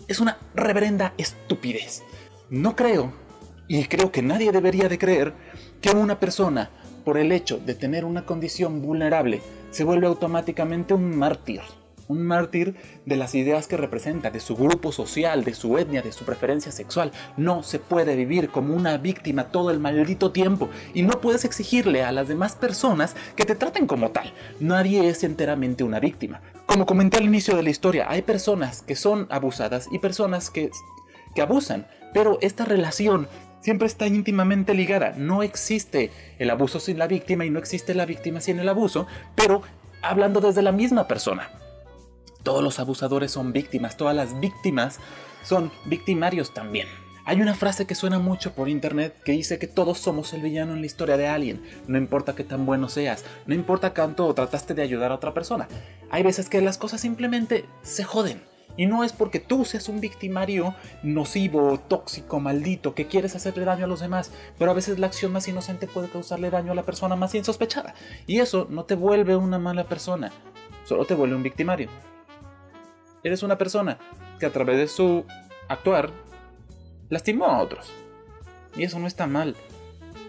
es 0.08 0.20
una 0.20 0.38
reverenda 0.56 1.14
estupidez. 1.18 2.04
No 2.50 2.76
creo, 2.76 3.12
y 3.68 3.86
creo 3.86 4.12
que 4.12 4.22
nadie 4.22 4.52
debería 4.52 4.90
de 4.90 4.98
creer, 4.98 5.34
que 5.82 5.92
una 5.92 6.20
persona, 6.20 6.70
por 7.04 7.18
el 7.18 7.32
hecho 7.32 7.58
de 7.58 7.74
tener 7.74 8.06
una 8.06 8.26
condición 8.26 8.82
vulnerable, 8.82 9.42
se 9.72 9.84
vuelve 9.84 10.08
automáticamente 10.08 10.94
un 10.94 11.18
mártir. 11.18 11.62
Un 12.08 12.24
mártir 12.24 12.76
de 13.06 13.16
las 13.16 13.36
ideas 13.36 13.68
que 13.68 13.78
representa, 13.78 14.32
de 14.32 14.40
su 14.40 14.56
grupo 14.56 14.92
social, 14.92 15.44
de 15.44 15.54
su 15.54 15.78
etnia, 15.78 16.02
de 16.02 16.12
su 16.12 16.26
preferencia 16.26 16.72
sexual. 16.72 17.12
No 17.38 17.64
se 17.64 17.80
puede 17.80 18.16
vivir 18.16 18.50
como 18.50 18.76
una 18.76 18.98
víctima 18.98 19.46
todo 19.46 19.72
el 19.72 19.80
maldito 19.80 20.32
tiempo 20.32 20.70
y 20.94 21.04
no 21.04 21.22
puedes 21.22 21.46
exigirle 21.46 22.04
a 22.04 22.12
las 22.12 22.28
demás 22.28 22.56
personas 22.56 23.16
que 23.36 23.46
te 23.46 23.56
traten 23.56 23.88
como 23.88 24.12
tal. 24.12 24.34
Nadie 24.60 25.08
es 25.08 25.24
enteramente 25.24 25.84
una 25.84 26.00
víctima. 26.00 26.42
Como 26.66 26.86
comenté 26.86 27.18
al 27.18 27.26
inicio 27.26 27.56
de 27.56 27.64
la 27.64 27.70
historia, 27.70 28.10
hay 28.10 28.22
personas 28.22 28.82
que 28.82 28.96
son 28.96 29.28
abusadas 29.30 29.88
y 29.92 30.00
personas 30.00 30.50
que, 30.50 30.72
que 31.36 31.42
abusan, 31.42 31.88
pero 32.14 32.38
esta 32.42 32.66
relación 32.66 33.28
siempre 33.60 33.88
está 33.88 34.08
íntimamente 34.08 34.74
ligada. 34.74 35.14
No 35.18 35.42
existe 35.44 36.12
el 36.40 36.50
abuso 36.50 36.80
sin 36.80 36.98
la 36.98 37.08
víctima 37.08 37.46
y 37.46 37.50
no 37.50 37.60
existe 37.60 37.96
la 37.96 38.06
víctima 38.06 38.42
sin 38.42 38.60
el 38.60 38.70
abuso, 38.70 39.08
pero 39.36 39.62
hablando 40.02 40.42
desde 40.42 40.62
la 40.62 40.72
misma 40.72 41.08
persona. 41.08 41.50
Todos 42.44 42.62
los 42.62 42.80
abusadores 42.80 43.32
son 43.32 43.54
víctimas, 43.54 43.96
todas 43.96 44.16
las 44.16 44.38
víctimas 44.40 45.00
son 45.44 45.72
victimarios 45.86 46.54
también. 46.54 46.88
Hay 47.26 47.42
una 47.42 47.56
frase 47.56 47.88
que 47.88 47.96
suena 47.96 48.20
mucho 48.20 48.54
por 48.54 48.68
internet 48.68 49.16
que 49.24 49.32
dice 49.32 49.58
que 49.58 49.68
todos 49.68 49.98
somos 49.98 50.34
el 50.34 50.42
villano 50.42 50.74
en 50.74 50.82
la 50.82 50.86
historia 50.86 51.16
de 51.16 51.28
alguien, 51.28 51.64
no 51.88 51.98
importa 51.98 52.36
qué 52.36 52.44
tan 52.44 52.66
bueno 52.66 52.90
seas, 52.90 53.24
no 53.46 53.56
importa 53.56 53.94
cuánto 53.94 54.34
trataste 54.34 54.74
de 54.74 54.82
ayudar 54.82 55.14
a 55.14 55.16
otra 55.16 55.34
persona. 55.34 55.70
Hay 56.12 56.22
veces 56.22 56.50
que 56.50 56.60
las 56.60 56.78
cosas 56.78 57.00
simplemente 57.00 57.66
se 57.82 58.04
joden. 58.04 58.42
Y 58.76 58.88
no 58.88 59.04
es 59.04 59.14
porque 59.14 59.40
tú 59.40 59.66
seas 59.66 59.88
un 59.88 60.02
victimario 60.02 60.74
nocivo, 61.04 61.80
tóxico, 61.80 62.40
maldito, 62.40 62.96
que 62.96 63.06
quieres 63.06 63.36
hacerle 63.36 63.66
daño 63.66 63.86
a 63.86 63.88
los 63.88 64.00
demás, 64.00 64.32
pero 64.58 64.72
a 64.72 64.74
veces 64.74 64.98
la 65.00 65.08
acción 65.08 65.32
más 65.32 65.48
inocente 65.48 65.88
puede 65.88 66.10
causarle 66.10 66.50
daño 66.50 66.72
a 66.72 66.76
la 66.76 66.84
persona 66.84 67.16
más 67.16 67.36
insospechada. 67.36 67.94
Y 68.26 68.40
eso 68.40 68.68
no 68.70 68.84
te 68.84 68.96
vuelve 68.96 69.36
una 69.36 69.60
mala 69.60 69.84
persona, 69.86 70.32
solo 70.86 71.06
te 71.06 71.14
vuelve 71.14 71.36
un 71.36 71.44
victimario. 71.44 71.88
Eres 73.24 73.44
una 73.44 73.58
persona 73.58 73.98
que 74.40 74.46
a 74.46 74.52
través 74.52 74.78
de 74.78 74.88
su 74.88 75.26
actuar 75.70 76.12
lastimó 77.10 77.46
a 77.46 77.62
otros. 77.62 77.92
Y 78.76 78.84
eso 78.84 79.00
no 79.00 79.08
está 79.08 79.28
mal. 79.28 79.56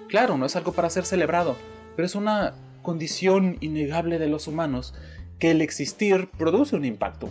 Claro, 0.09 0.37
no 0.37 0.47
es 0.47 0.57
algo 0.57 0.73
para 0.73 0.91
ser 0.91 1.05
celebrado, 1.05 1.57
pero 1.97 2.07
es 2.07 2.15
una 2.15 2.55
condición 2.83 3.57
innegable 3.61 4.19
de 4.19 4.29
los 4.29 4.47
humanos 4.47 4.95
que 5.39 5.51
el 5.51 5.63
existir 5.63 6.29
produce 6.39 6.77
un 6.77 6.85
impacto 6.85 7.31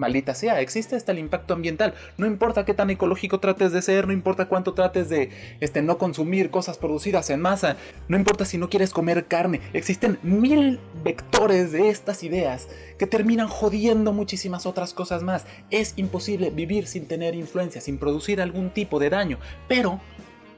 maldita 0.00 0.34
sea, 0.34 0.60
existe 0.60 0.96
hasta 0.96 1.12
el 1.12 1.18
impacto 1.18 1.54
ambiental. 1.54 1.94
No 2.16 2.26
importa 2.26 2.64
qué 2.64 2.74
tan 2.74 2.90
ecológico 2.90 3.38
trates 3.38 3.70
de 3.70 3.82
ser, 3.82 4.06
no 4.06 4.12
importa 4.12 4.48
cuánto 4.48 4.74
trates 4.74 5.08
de 5.08 5.30
este, 5.60 5.82
no 5.82 5.98
consumir 5.98 6.50
cosas 6.50 6.78
producidas 6.78 7.30
en 7.30 7.40
masa, 7.40 7.76
no 8.08 8.16
importa 8.16 8.44
si 8.44 8.58
no 8.58 8.68
quieres 8.68 8.90
comer 8.90 9.26
carne, 9.26 9.60
existen 9.72 10.18
mil 10.22 10.80
vectores 11.04 11.70
de 11.70 11.90
estas 11.90 12.24
ideas 12.24 12.68
que 12.98 13.06
terminan 13.06 13.48
jodiendo 13.48 14.12
muchísimas 14.12 14.66
otras 14.66 14.94
cosas 14.94 15.22
más. 15.22 15.46
Es 15.70 15.92
imposible 15.96 16.50
vivir 16.50 16.86
sin 16.86 17.06
tener 17.06 17.34
influencia, 17.34 17.80
sin 17.80 17.98
producir 17.98 18.40
algún 18.40 18.70
tipo 18.70 18.98
de 18.98 19.10
daño, 19.10 19.38
pero 19.68 20.00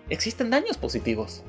existen 0.08 0.50
daños 0.50 0.78
positivos. 0.78 1.44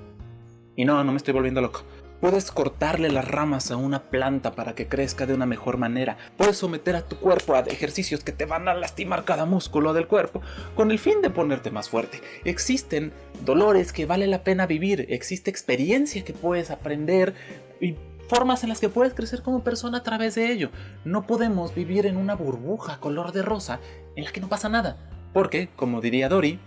Y 0.75 0.85
no, 0.85 1.03
no 1.03 1.11
me 1.11 1.17
estoy 1.17 1.33
volviendo 1.33 1.61
loco. 1.61 1.83
Puedes 2.23 2.51
cortarle 2.51 3.11
las 3.11 3.27
ramas 3.27 3.69
a 3.69 3.75
una 3.75 4.03
planta 4.03 4.53
para 4.53 4.75
que 4.75 4.87
crezca 4.87 5.25
de 5.25 5.33
una 5.33 5.45
mejor 5.45 5.75
manera. 5.75 6.15
Puedes 6.37 6.55
someter 6.55 6.95
a 6.95 7.01
tu 7.01 7.17
cuerpo 7.17 7.53
a 7.53 7.59
ejercicios 7.59 8.23
que 8.23 8.31
te 8.31 8.45
van 8.45 8.69
a 8.69 8.73
lastimar 8.73 9.25
cada 9.25 9.43
músculo 9.43 9.91
del 9.91 10.07
cuerpo 10.07 10.41
con 10.73 10.91
el 10.91 10.99
fin 10.99 11.21
de 11.21 11.29
ponerte 11.29 11.69
más 11.69 11.89
fuerte. 11.89 12.21
Existen 12.45 13.11
dolores 13.43 13.91
que 13.91 14.05
vale 14.05 14.27
la 14.27 14.45
pena 14.45 14.67
vivir. 14.67 15.05
Existe 15.09 15.49
experiencia 15.49 16.23
que 16.23 16.31
puedes 16.31 16.71
aprender 16.71 17.33
y 17.81 17.97
formas 18.29 18.63
en 18.63 18.69
las 18.69 18.79
que 18.79 18.87
puedes 18.87 19.13
crecer 19.13 19.41
como 19.41 19.65
persona 19.65 19.97
a 19.97 20.03
través 20.03 20.35
de 20.35 20.49
ello. 20.49 20.69
No 21.03 21.27
podemos 21.27 21.75
vivir 21.75 22.05
en 22.05 22.15
una 22.15 22.35
burbuja 22.35 23.01
color 23.01 23.33
de 23.33 23.41
rosa 23.41 23.81
en 24.15 24.23
la 24.23 24.31
que 24.31 24.39
no 24.39 24.47
pasa 24.47 24.69
nada. 24.69 24.95
Porque, 25.33 25.67
como 25.75 25.99
diría 25.99 26.29
Dory, 26.29 26.57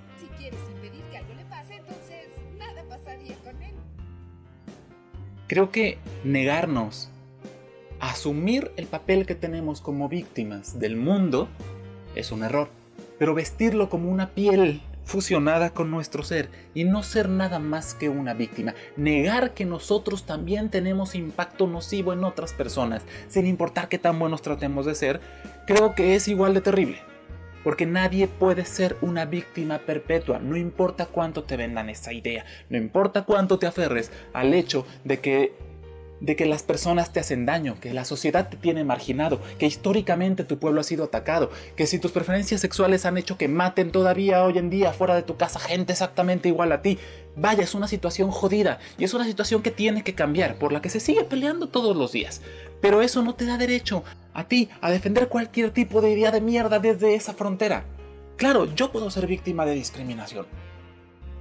Creo 5.46 5.70
que 5.70 5.98
negarnos 6.24 7.08
asumir 8.00 8.72
el 8.76 8.86
papel 8.86 9.26
que 9.26 9.34
tenemos 9.34 9.80
como 9.80 10.08
víctimas 10.08 10.78
del 10.78 10.96
mundo 10.96 11.48
es 12.14 12.32
un 12.32 12.42
error. 12.42 12.68
Pero 13.18 13.34
vestirlo 13.34 13.88
como 13.88 14.10
una 14.10 14.30
piel 14.30 14.82
fusionada 15.04 15.70
con 15.70 15.90
nuestro 15.90 16.24
ser 16.24 16.50
y 16.74 16.82
no 16.82 17.04
ser 17.04 17.28
nada 17.28 17.60
más 17.60 17.94
que 17.94 18.08
una 18.08 18.34
víctima. 18.34 18.74
Negar 18.96 19.54
que 19.54 19.64
nosotros 19.64 20.24
también 20.24 20.68
tenemos 20.68 21.14
impacto 21.14 21.68
nocivo 21.68 22.12
en 22.12 22.24
otras 22.24 22.52
personas, 22.52 23.02
sin 23.28 23.46
importar 23.46 23.88
qué 23.88 23.98
tan 23.98 24.18
buenos 24.18 24.42
tratemos 24.42 24.84
de 24.84 24.96
ser, 24.96 25.20
creo 25.66 25.94
que 25.94 26.16
es 26.16 26.26
igual 26.26 26.54
de 26.54 26.60
terrible. 26.60 26.98
Porque 27.66 27.84
nadie 27.84 28.28
puede 28.28 28.64
ser 28.64 28.96
una 29.00 29.24
víctima 29.24 29.80
perpetua, 29.80 30.38
no 30.38 30.56
importa 30.56 31.06
cuánto 31.06 31.42
te 31.42 31.56
vendan 31.56 31.90
esa 31.90 32.12
idea, 32.12 32.44
no 32.70 32.76
importa 32.76 33.24
cuánto 33.24 33.58
te 33.58 33.66
aferres 33.66 34.12
al 34.32 34.54
hecho 34.54 34.86
de 35.02 35.18
que 35.18 35.52
de 36.20 36.36
que 36.36 36.46
las 36.46 36.62
personas 36.62 37.12
te 37.12 37.18
hacen 37.18 37.44
daño, 37.44 37.78
que 37.80 37.92
la 37.92 38.04
sociedad 38.04 38.48
te 38.48 38.56
tiene 38.56 38.84
marginado, 38.84 39.40
que 39.58 39.66
históricamente 39.66 40.44
tu 40.44 40.58
pueblo 40.58 40.80
ha 40.80 40.84
sido 40.84 41.04
atacado, 41.04 41.50
que 41.74 41.86
si 41.86 41.98
tus 41.98 42.12
preferencias 42.12 42.60
sexuales 42.60 43.04
han 43.04 43.18
hecho 43.18 43.36
que 43.36 43.48
maten 43.48 43.90
todavía 43.90 44.44
hoy 44.44 44.58
en 44.58 44.70
día 44.70 44.92
fuera 44.92 45.16
de 45.16 45.24
tu 45.24 45.36
casa 45.36 45.58
gente 45.58 45.92
exactamente 45.92 46.48
igual 46.48 46.70
a 46.70 46.82
ti. 46.82 46.98
Vaya, 47.34 47.64
es 47.64 47.74
una 47.74 47.88
situación 47.88 48.30
jodida 48.30 48.78
y 48.96 49.04
es 49.04 49.12
una 49.12 49.26
situación 49.26 49.62
que 49.62 49.70
tiene 49.70 50.04
que 50.04 50.14
cambiar, 50.14 50.56
por 50.56 50.72
la 50.72 50.80
que 50.80 50.88
se 50.88 51.00
sigue 51.00 51.24
peleando 51.24 51.68
todos 51.68 51.96
los 51.96 52.12
días. 52.12 52.40
Pero 52.80 53.02
eso 53.02 53.22
no 53.22 53.34
te 53.34 53.44
da 53.44 53.58
derecho 53.58 54.04
a 54.36 54.48
ti 54.48 54.68
a 54.80 54.90
defender 54.90 55.28
cualquier 55.28 55.70
tipo 55.70 56.00
de 56.00 56.10
idea 56.10 56.30
de 56.30 56.40
mierda 56.40 56.78
desde 56.78 57.14
esa 57.14 57.32
frontera. 57.32 57.84
Claro, 58.36 58.72
yo 58.74 58.92
puedo 58.92 59.10
ser 59.10 59.26
víctima 59.26 59.64
de 59.64 59.74
discriminación. 59.74 60.46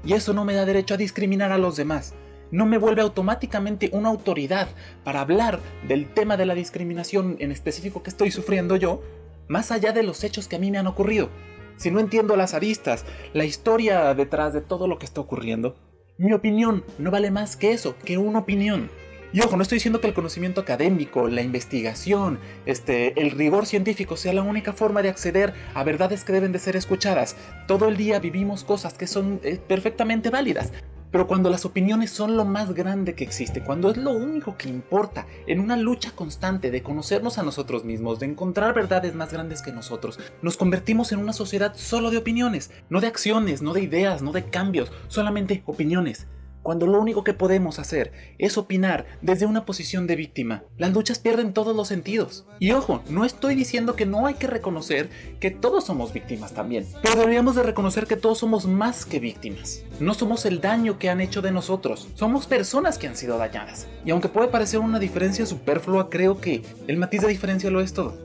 Y 0.04 0.14
eso 0.14 0.34
no 0.34 0.46
me 0.46 0.56
da 0.56 0.66
derecho 0.66 0.94
a 0.94 0.98
discriminar 0.98 1.52
a 1.52 1.58
los 1.58 1.76
demás 1.76 2.14
no 2.52 2.66
me 2.66 2.78
vuelve 2.78 3.02
automáticamente 3.02 3.90
una 3.92 4.10
autoridad 4.10 4.70
para 5.04 5.22
hablar 5.22 5.60
del 5.88 6.08
tema 6.14 6.38
de 6.38 6.46
la 6.46 6.56
discriminación 6.56 7.38
en 7.40 7.52
específico 7.52 8.04
que 8.04 8.10
estoy 8.10 8.32
sufriendo 8.32 8.76
yo, 8.76 9.02
más 9.48 9.72
allá 9.72 9.92
de 9.92 10.04
los 10.04 10.24
hechos 10.24 10.48
que 10.48 10.56
a 10.56 10.60
mí 10.60 10.72
me 10.72 10.78
han 10.78 10.88
ocurrido. 10.88 11.30
Si 11.78 11.92
no 11.92 12.00
entiendo 12.00 12.36
las 12.38 12.54
aristas, 12.54 13.06
la 13.34 13.46
historia 13.46 14.14
detrás 14.14 14.54
de 14.54 14.62
todo 14.62 14.88
lo 14.88 14.98
que 14.98 15.06
está 15.06 15.22
ocurriendo, 15.22 15.76
mi 16.18 16.32
opinión 16.32 16.86
no 16.98 17.12
vale 17.12 17.30
más 17.30 17.58
que 17.58 17.74
eso, 17.74 17.96
que 18.06 18.18
una 18.18 18.40
opinión. 18.40 18.90
Y 19.36 19.42
ojo, 19.42 19.58
no 19.58 19.64
estoy 19.64 19.80
diciendo 19.80 20.00
que 20.00 20.08
el 20.08 20.14
conocimiento 20.14 20.62
académico, 20.62 21.28
la 21.28 21.42
investigación, 21.42 22.40
este, 22.66 23.20
el 23.20 23.32
rigor 23.32 23.66
científico 23.66 24.16
sea 24.16 24.32
la 24.32 24.44
única 24.44 24.72
forma 24.72 25.02
de 25.02 25.10
acceder 25.10 25.54
a 25.74 25.84
verdades 25.84 26.24
que 26.24 26.32
deben 26.32 26.54
de 26.54 26.60
ser 26.60 26.78
escuchadas. 26.78 27.36
Todo 27.68 27.90
el 27.90 27.98
día 27.98 28.20
vivimos 28.20 28.64
cosas 28.64 28.94
que 28.94 29.08
son 29.08 29.42
eh, 29.44 29.60
perfectamente 29.68 30.30
válidas, 30.30 30.72
pero 31.12 31.28
cuando 31.28 31.50
las 31.50 31.66
opiniones 31.66 32.12
son 32.12 32.38
lo 32.38 32.46
más 32.46 32.74
grande 32.74 33.14
que 33.14 33.26
existe, 33.26 33.62
cuando 33.62 33.92
es 33.92 33.98
lo 33.98 34.12
único 34.12 34.56
que 34.56 34.70
importa, 34.70 35.28
en 35.48 35.60
una 35.60 35.76
lucha 35.76 36.12
constante 36.16 36.72
de 36.72 36.82
conocernos 36.82 37.38
a 37.38 37.44
nosotros 37.44 37.84
mismos, 37.84 38.22
de 38.22 38.28
encontrar 38.28 38.74
verdades 38.74 39.16
más 39.16 39.34
grandes 39.34 39.62
que 39.62 39.74
nosotros, 39.74 40.18
nos 40.42 40.56
convertimos 40.56 41.12
en 41.12 41.20
una 41.20 41.34
sociedad 41.34 41.74
solo 41.76 42.10
de 42.10 42.20
opiniones, 42.20 42.72
no 42.90 43.02
de 43.02 43.08
acciones, 43.08 43.62
no 43.62 43.74
de 43.74 43.82
ideas, 43.82 44.22
no 44.22 44.32
de 44.32 44.46
cambios, 44.46 44.94
solamente 45.10 45.62
opiniones 45.66 46.26
cuando 46.66 46.88
lo 46.88 47.00
único 47.00 47.24
que 47.24 47.36
podemos 47.36 47.78
hacer 47.78 48.12
es 48.40 48.58
opinar 48.58 49.06
desde 49.22 49.46
una 49.46 49.68
posición 49.68 50.08
de 50.08 50.16
víctima. 50.16 50.64
Las 50.80 50.94
luchas 50.94 51.20
pierden 51.20 51.54
todos 51.54 51.76
los 51.76 51.88
sentidos. 51.88 52.48
Y 52.60 52.72
ojo, 52.72 53.04
no 53.08 53.24
estoy 53.24 53.54
diciendo 53.54 53.96
que 53.96 54.08
no 54.08 54.26
hay 54.26 54.34
que 54.34 54.48
reconocer 54.48 55.12
que 55.40 55.52
todos 55.52 55.86
somos 55.86 56.12
víctimas 56.12 56.56
también, 56.56 56.88
pero 57.04 57.18
deberíamos 57.18 57.56
de 57.56 57.62
reconocer 57.62 58.08
que 58.08 58.16
todos 58.16 58.40
somos 58.40 58.66
más 58.66 59.06
que 59.06 59.20
víctimas. 59.20 59.84
No 60.00 60.16
somos 60.16 60.44
el 60.48 60.60
daño 60.60 60.98
que 60.98 61.12
han 61.12 61.22
hecho 61.22 61.44
de 61.44 61.52
nosotros, 61.52 62.08
somos 62.16 62.48
personas 62.48 62.98
que 62.98 63.06
han 63.06 63.16
sido 63.16 63.38
dañadas. 63.38 63.88
Y 64.04 64.10
aunque 64.10 64.30
puede 64.30 64.48
parecer 64.48 64.80
una 64.80 64.98
diferencia 64.98 65.46
superflua, 65.46 66.10
creo 66.10 66.42
que 66.42 66.64
el 66.88 66.98
matiz 66.98 67.22
de 67.22 67.28
diferencia 67.28 67.70
lo 67.70 67.80
es 67.80 67.94
todo. 67.94 68.18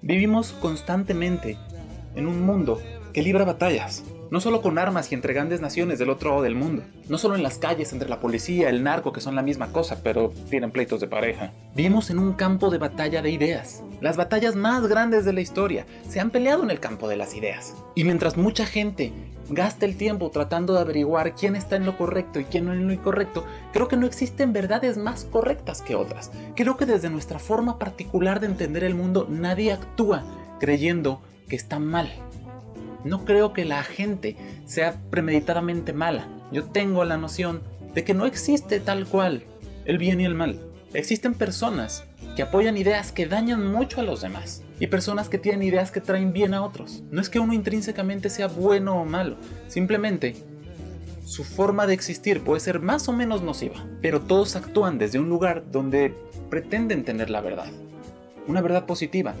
Vivimos 0.00 0.52
constantemente 0.62 1.58
en 2.14 2.26
un 2.26 2.40
mundo 2.40 2.80
que 3.12 3.22
libra 3.22 3.44
batallas, 3.44 4.04
no 4.30 4.40
solo 4.40 4.62
con 4.62 4.78
armas 4.78 5.12
y 5.12 5.14
entre 5.14 5.34
grandes 5.34 5.60
naciones 5.60 5.98
del 5.98 6.10
otro 6.10 6.30
lado 6.30 6.42
del 6.42 6.54
mundo, 6.54 6.82
no 7.08 7.18
solo 7.18 7.34
en 7.34 7.42
las 7.42 7.58
calles 7.58 7.92
entre 7.92 8.08
la 8.08 8.20
policía, 8.20 8.70
el 8.70 8.82
narco, 8.82 9.12
que 9.12 9.20
son 9.20 9.34
la 9.34 9.42
misma 9.42 9.72
cosa, 9.72 10.02
pero 10.02 10.32
tienen 10.48 10.70
pleitos 10.70 11.00
de 11.00 11.06
pareja. 11.06 11.52
Vivimos 11.74 12.10
en 12.10 12.18
un 12.18 12.32
campo 12.32 12.70
de 12.70 12.78
batalla 12.78 13.20
de 13.20 13.30
ideas. 13.30 13.82
Las 14.00 14.16
batallas 14.16 14.56
más 14.56 14.86
grandes 14.86 15.24
de 15.24 15.34
la 15.34 15.42
historia 15.42 15.86
se 16.08 16.20
han 16.20 16.30
peleado 16.30 16.62
en 16.62 16.70
el 16.70 16.80
campo 16.80 17.08
de 17.08 17.16
las 17.16 17.34
ideas. 17.34 17.74
Y 17.94 18.04
mientras 18.04 18.36
mucha 18.36 18.64
gente 18.64 19.12
gasta 19.50 19.84
el 19.84 19.96
tiempo 19.96 20.30
tratando 20.30 20.72
de 20.72 20.80
averiguar 20.80 21.34
quién 21.34 21.54
está 21.54 21.76
en 21.76 21.84
lo 21.84 21.98
correcto 21.98 22.40
y 22.40 22.44
quién 22.44 22.64
no 22.64 22.72
en 22.72 22.86
lo 22.86 22.92
incorrecto, 22.92 23.44
creo 23.72 23.88
que 23.88 23.96
no 23.98 24.06
existen 24.06 24.54
verdades 24.54 24.96
más 24.96 25.24
correctas 25.24 25.82
que 25.82 25.94
otras. 25.94 26.30
Creo 26.56 26.78
que 26.78 26.86
desde 26.86 27.10
nuestra 27.10 27.38
forma 27.38 27.78
particular 27.78 28.40
de 28.40 28.46
entender 28.46 28.82
el 28.84 28.94
mundo 28.94 29.26
nadie 29.28 29.72
actúa 29.72 30.24
creyendo 30.58 31.20
que 31.48 31.56
está 31.56 31.78
mal. 31.78 32.10
No 33.04 33.24
creo 33.24 33.52
que 33.52 33.64
la 33.64 33.82
gente 33.82 34.36
sea 34.64 35.00
premeditadamente 35.10 35.92
mala. 35.92 36.28
Yo 36.52 36.64
tengo 36.64 37.04
la 37.04 37.16
noción 37.16 37.62
de 37.94 38.04
que 38.04 38.14
no 38.14 38.26
existe 38.26 38.80
tal 38.80 39.06
cual 39.06 39.44
el 39.84 39.98
bien 39.98 40.20
y 40.20 40.24
el 40.24 40.34
mal. 40.34 40.60
Existen 40.94 41.34
personas 41.34 42.04
que 42.36 42.42
apoyan 42.42 42.76
ideas 42.76 43.12
que 43.12 43.26
dañan 43.26 43.70
mucho 43.70 44.00
a 44.00 44.04
los 44.04 44.20
demás. 44.22 44.62
y 44.80 44.88
personas 44.88 45.28
que 45.28 45.38
tienen 45.38 45.62
ideas 45.62 45.92
que 45.92 46.00
traen 46.00 46.32
bien 46.32 46.54
a 46.54 46.64
otros. 46.64 47.04
No 47.12 47.20
es 47.20 47.28
que 47.28 47.38
uno 47.38 47.52
intrínsecamente 47.52 48.28
sea 48.28 48.48
bueno 48.48 49.00
o 49.00 49.04
malo, 49.04 49.36
simplemente 49.68 50.34
su 51.24 51.44
forma 51.44 51.86
de 51.86 51.94
existir 51.94 52.42
puede 52.42 52.58
ser 52.58 52.80
más 52.80 53.08
o 53.08 53.12
menos 53.12 53.42
nociva, 53.42 53.86
pero 54.00 54.22
todos 54.22 54.56
actúan 54.56 54.98
desde 54.98 55.20
un 55.20 55.28
lugar 55.28 55.62
donde 55.70 56.12
pretenden 56.50 57.04
tener 57.04 57.30
la 57.30 57.40
verdad. 57.40 57.70
Una 58.48 58.60
verdad 58.60 58.84
positiva, 58.84 59.34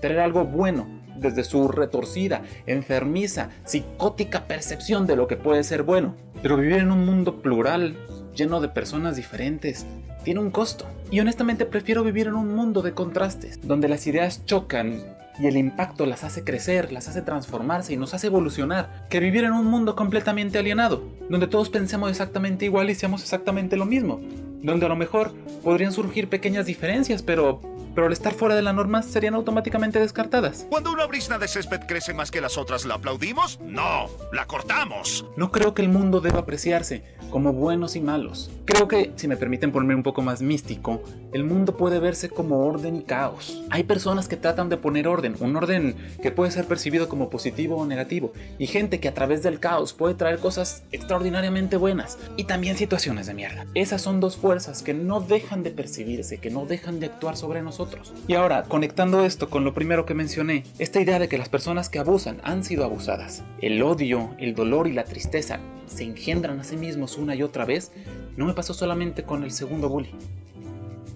tener 0.00 0.18
algo 0.18 0.44
bueno 0.44 0.97
desde 1.20 1.44
su 1.44 1.68
retorcida, 1.68 2.42
enfermiza, 2.66 3.50
psicótica 3.64 4.46
percepción 4.46 5.06
de 5.06 5.16
lo 5.16 5.26
que 5.26 5.36
puede 5.36 5.64
ser 5.64 5.82
bueno. 5.82 6.14
Pero 6.42 6.56
vivir 6.56 6.76
en 6.76 6.90
un 6.90 7.04
mundo 7.04 7.42
plural, 7.42 7.96
lleno 8.34 8.60
de 8.60 8.68
personas 8.68 9.16
diferentes, 9.16 9.86
tiene 10.24 10.40
un 10.40 10.50
costo. 10.50 10.86
Y 11.10 11.20
honestamente 11.20 11.66
prefiero 11.66 12.04
vivir 12.04 12.26
en 12.26 12.34
un 12.34 12.54
mundo 12.54 12.82
de 12.82 12.92
contrastes, 12.92 13.60
donde 13.66 13.88
las 13.88 14.06
ideas 14.06 14.44
chocan 14.44 15.02
y 15.40 15.46
el 15.46 15.56
impacto 15.56 16.04
las 16.06 16.24
hace 16.24 16.44
crecer, 16.44 16.92
las 16.92 17.08
hace 17.08 17.22
transformarse 17.22 17.92
y 17.92 17.96
nos 17.96 18.14
hace 18.14 18.26
evolucionar, 18.26 19.06
que 19.08 19.20
vivir 19.20 19.44
en 19.44 19.52
un 19.52 19.66
mundo 19.66 19.94
completamente 19.94 20.58
alienado, 20.58 21.02
donde 21.28 21.46
todos 21.46 21.70
pensemos 21.70 22.10
exactamente 22.10 22.64
igual 22.64 22.90
y 22.90 22.94
seamos 22.94 23.22
exactamente 23.22 23.76
lo 23.76 23.86
mismo, 23.86 24.20
donde 24.62 24.86
a 24.86 24.88
lo 24.88 24.96
mejor 24.96 25.32
podrían 25.62 25.92
surgir 25.92 26.28
pequeñas 26.28 26.66
diferencias, 26.66 27.22
pero 27.22 27.60
pero 27.94 28.06
al 28.06 28.12
estar 28.12 28.34
fuera 28.34 28.54
de 28.54 28.62
la 28.62 28.72
norma 28.72 29.02
serían 29.02 29.34
automáticamente 29.34 29.98
descartadas. 29.98 30.66
Cuando 30.68 30.92
una 30.92 31.06
brisna 31.06 31.38
de 31.38 31.48
césped 31.48 31.80
crece 31.86 32.14
más 32.14 32.30
que 32.30 32.40
las 32.40 32.58
otras, 32.58 32.84
¿la 32.84 32.94
aplaudimos? 32.94 33.58
No, 33.60 34.08
la 34.32 34.46
cortamos. 34.46 35.24
No 35.36 35.50
creo 35.50 35.74
que 35.74 35.82
el 35.82 35.88
mundo 35.88 36.20
deba 36.20 36.40
apreciarse 36.40 37.02
como 37.30 37.52
buenos 37.52 37.96
y 37.96 38.00
malos. 38.00 38.50
Creo 38.64 38.88
que, 38.88 39.12
si 39.16 39.28
me 39.28 39.36
permiten 39.36 39.72
ponerme 39.72 39.94
un 39.94 40.02
poco 40.02 40.22
más 40.22 40.42
místico, 40.42 41.02
el 41.32 41.44
mundo 41.44 41.76
puede 41.76 41.98
verse 41.98 42.28
como 42.28 42.66
orden 42.66 42.96
y 42.96 43.02
caos. 43.02 43.62
Hay 43.70 43.84
personas 43.84 44.28
que 44.28 44.36
tratan 44.36 44.68
de 44.68 44.76
poner 44.76 45.08
orden, 45.08 45.36
un 45.40 45.56
orden 45.56 45.96
que 46.22 46.30
puede 46.30 46.50
ser 46.50 46.66
percibido 46.66 47.08
como 47.08 47.30
positivo 47.30 47.76
o 47.76 47.86
negativo, 47.86 48.32
y 48.58 48.66
gente 48.66 49.00
que 49.00 49.08
a 49.08 49.14
través 49.14 49.42
del 49.42 49.60
caos 49.60 49.92
puede 49.92 50.14
traer 50.14 50.38
cosas 50.38 50.82
extraordinariamente 50.92 51.76
buenas, 51.76 52.18
y 52.36 52.44
también 52.44 52.76
situaciones 52.76 53.26
de 53.26 53.34
mierda. 53.34 53.66
Esas 53.74 54.02
son 54.02 54.20
dos 54.20 54.36
fuerzas 54.36 54.82
que 54.82 54.94
no 54.94 55.20
dejan 55.20 55.62
de 55.62 55.70
percibirse, 55.70 56.38
que 56.38 56.50
no 56.50 56.66
dejan 56.66 57.00
de 57.00 57.06
actuar 57.06 57.36
sobre 57.36 57.62
nosotros 57.62 57.77
y 58.26 58.34
ahora, 58.34 58.64
conectando 58.64 59.24
esto 59.24 59.48
con 59.48 59.64
lo 59.64 59.74
primero 59.74 60.04
que 60.04 60.14
mencioné, 60.14 60.64
esta 60.78 61.00
idea 61.00 61.18
de 61.18 61.28
que 61.28 61.38
las 61.38 61.48
personas 61.48 61.88
que 61.88 61.98
abusan 61.98 62.40
han 62.42 62.64
sido 62.64 62.84
abusadas, 62.84 63.44
el 63.60 63.82
odio, 63.82 64.34
el 64.38 64.54
dolor 64.54 64.88
y 64.88 64.92
la 64.92 65.04
tristeza 65.04 65.60
se 65.86 66.04
engendran 66.04 66.58
a 66.58 66.64
sí 66.64 66.76
mismos 66.76 67.16
una 67.16 67.34
y 67.34 67.42
otra 67.42 67.64
vez, 67.64 67.92
no 68.36 68.46
me 68.46 68.54
pasó 68.54 68.74
solamente 68.74 69.22
con 69.22 69.44
el 69.44 69.52
segundo 69.52 69.88
bully. 69.88 70.10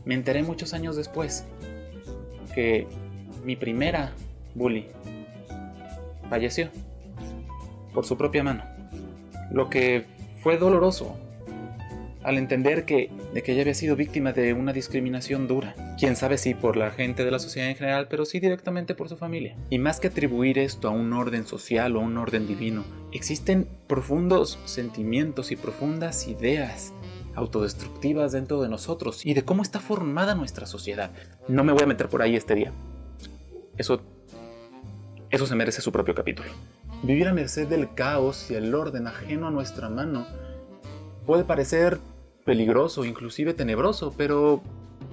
Me 0.04 0.14
enteré 0.14 0.42
muchos 0.42 0.73
años 0.73 0.97
después 0.97 1.45
que 2.54 2.87
mi 3.45 3.57
primera 3.57 4.12
bully 4.54 4.87
falleció 6.31 6.69
por 7.92 8.07
su 8.07 8.16
propia 8.16 8.45
mano. 8.45 8.64
Lo 9.50 9.69
que 9.69 10.07
fue 10.42 10.59
doloroso 10.59 11.16
al 12.25 12.38
entender 12.38 12.85
que, 12.85 13.11
de 13.35 13.43
que 13.43 13.52
ella 13.52 13.62
había 13.62 13.75
sido 13.75 13.97
víctima 13.97 14.33
de 14.33 14.52
una 14.52 14.73
discriminación 14.73 15.49
dura. 15.49 15.75
Quién 15.99 16.17
sabe 16.17 16.38
si 16.38 16.55
por 16.55 16.76
la 16.76 16.91
gente 16.91 17.25
de 17.25 17.31
la 17.31 17.38
sociedad 17.38 17.69
en 17.69 17.76
general, 17.76 18.09
pero 18.09 18.25
sí 18.25 18.41
directamente 18.41 18.95
por 18.95 19.09
su 19.09 19.17
familia. 19.17 19.57
Y 19.71 19.79
más 19.79 20.00
que 20.00 20.09
atribuir 20.09 20.59
esto 20.59 20.88
a 20.88 20.93
un 20.93 21.12
orden 21.12 21.47
social 21.47 21.97
o 21.97 22.00
a 22.00 22.05
un 22.05 22.17
orden 22.17 22.47
divino, 22.47 22.85
existen 23.12 23.69
profundos 23.87 24.59
sentimientos 24.64 25.50
y 25.50 25.57
profundas 25.57 26.29
ideas 26.29 26.93
autodestructivas 27.35 28.33
dentro 28.33 28.61
de 28.61 28.69
nosotros 28.69 29.25
y 29.25 29.35
de 29.35 29.43
cómo 29.43 29.62
está 29.62 29.81
formada 29.81 30.35
nuestra 30.35 30.67
sociedad. 30.67 31.11
No 31.49 31.64
me 31.64 31.73
voy 31.73 31.83
a 31.83 31.87
meter 31.87 32.09
por 32.09 32.23
ahí 32.23 32.37
este 32.37 32.55
día. 32.55 32.73
Eso 33.79 34.02
eso 35.33 35.47
se 35.47 35.55
merece 35.55 35.81
su 35.81 35.91
propio 35.93 36.14
capítulo. 36.14 36.50
Vivir 37.02 37.26
a 37.26 37.33
merced 37.33 37.67
del 37.67 37.95
caos 37.95 38.50
y 38.50 38.55
el 38.55 38.75
orden 38.75 39.07
ajeno 39.07 39.49
a 39.49 39.50
nuestra 39.50 39.88
mano 39.88 40.26
puede 41.25 41.43
parecer 41.45 42.00
peligroso, 42.45 43.05
inclusive 43.05 43.55
tenebroso, 43.55 44.15
pero 44.17 44.63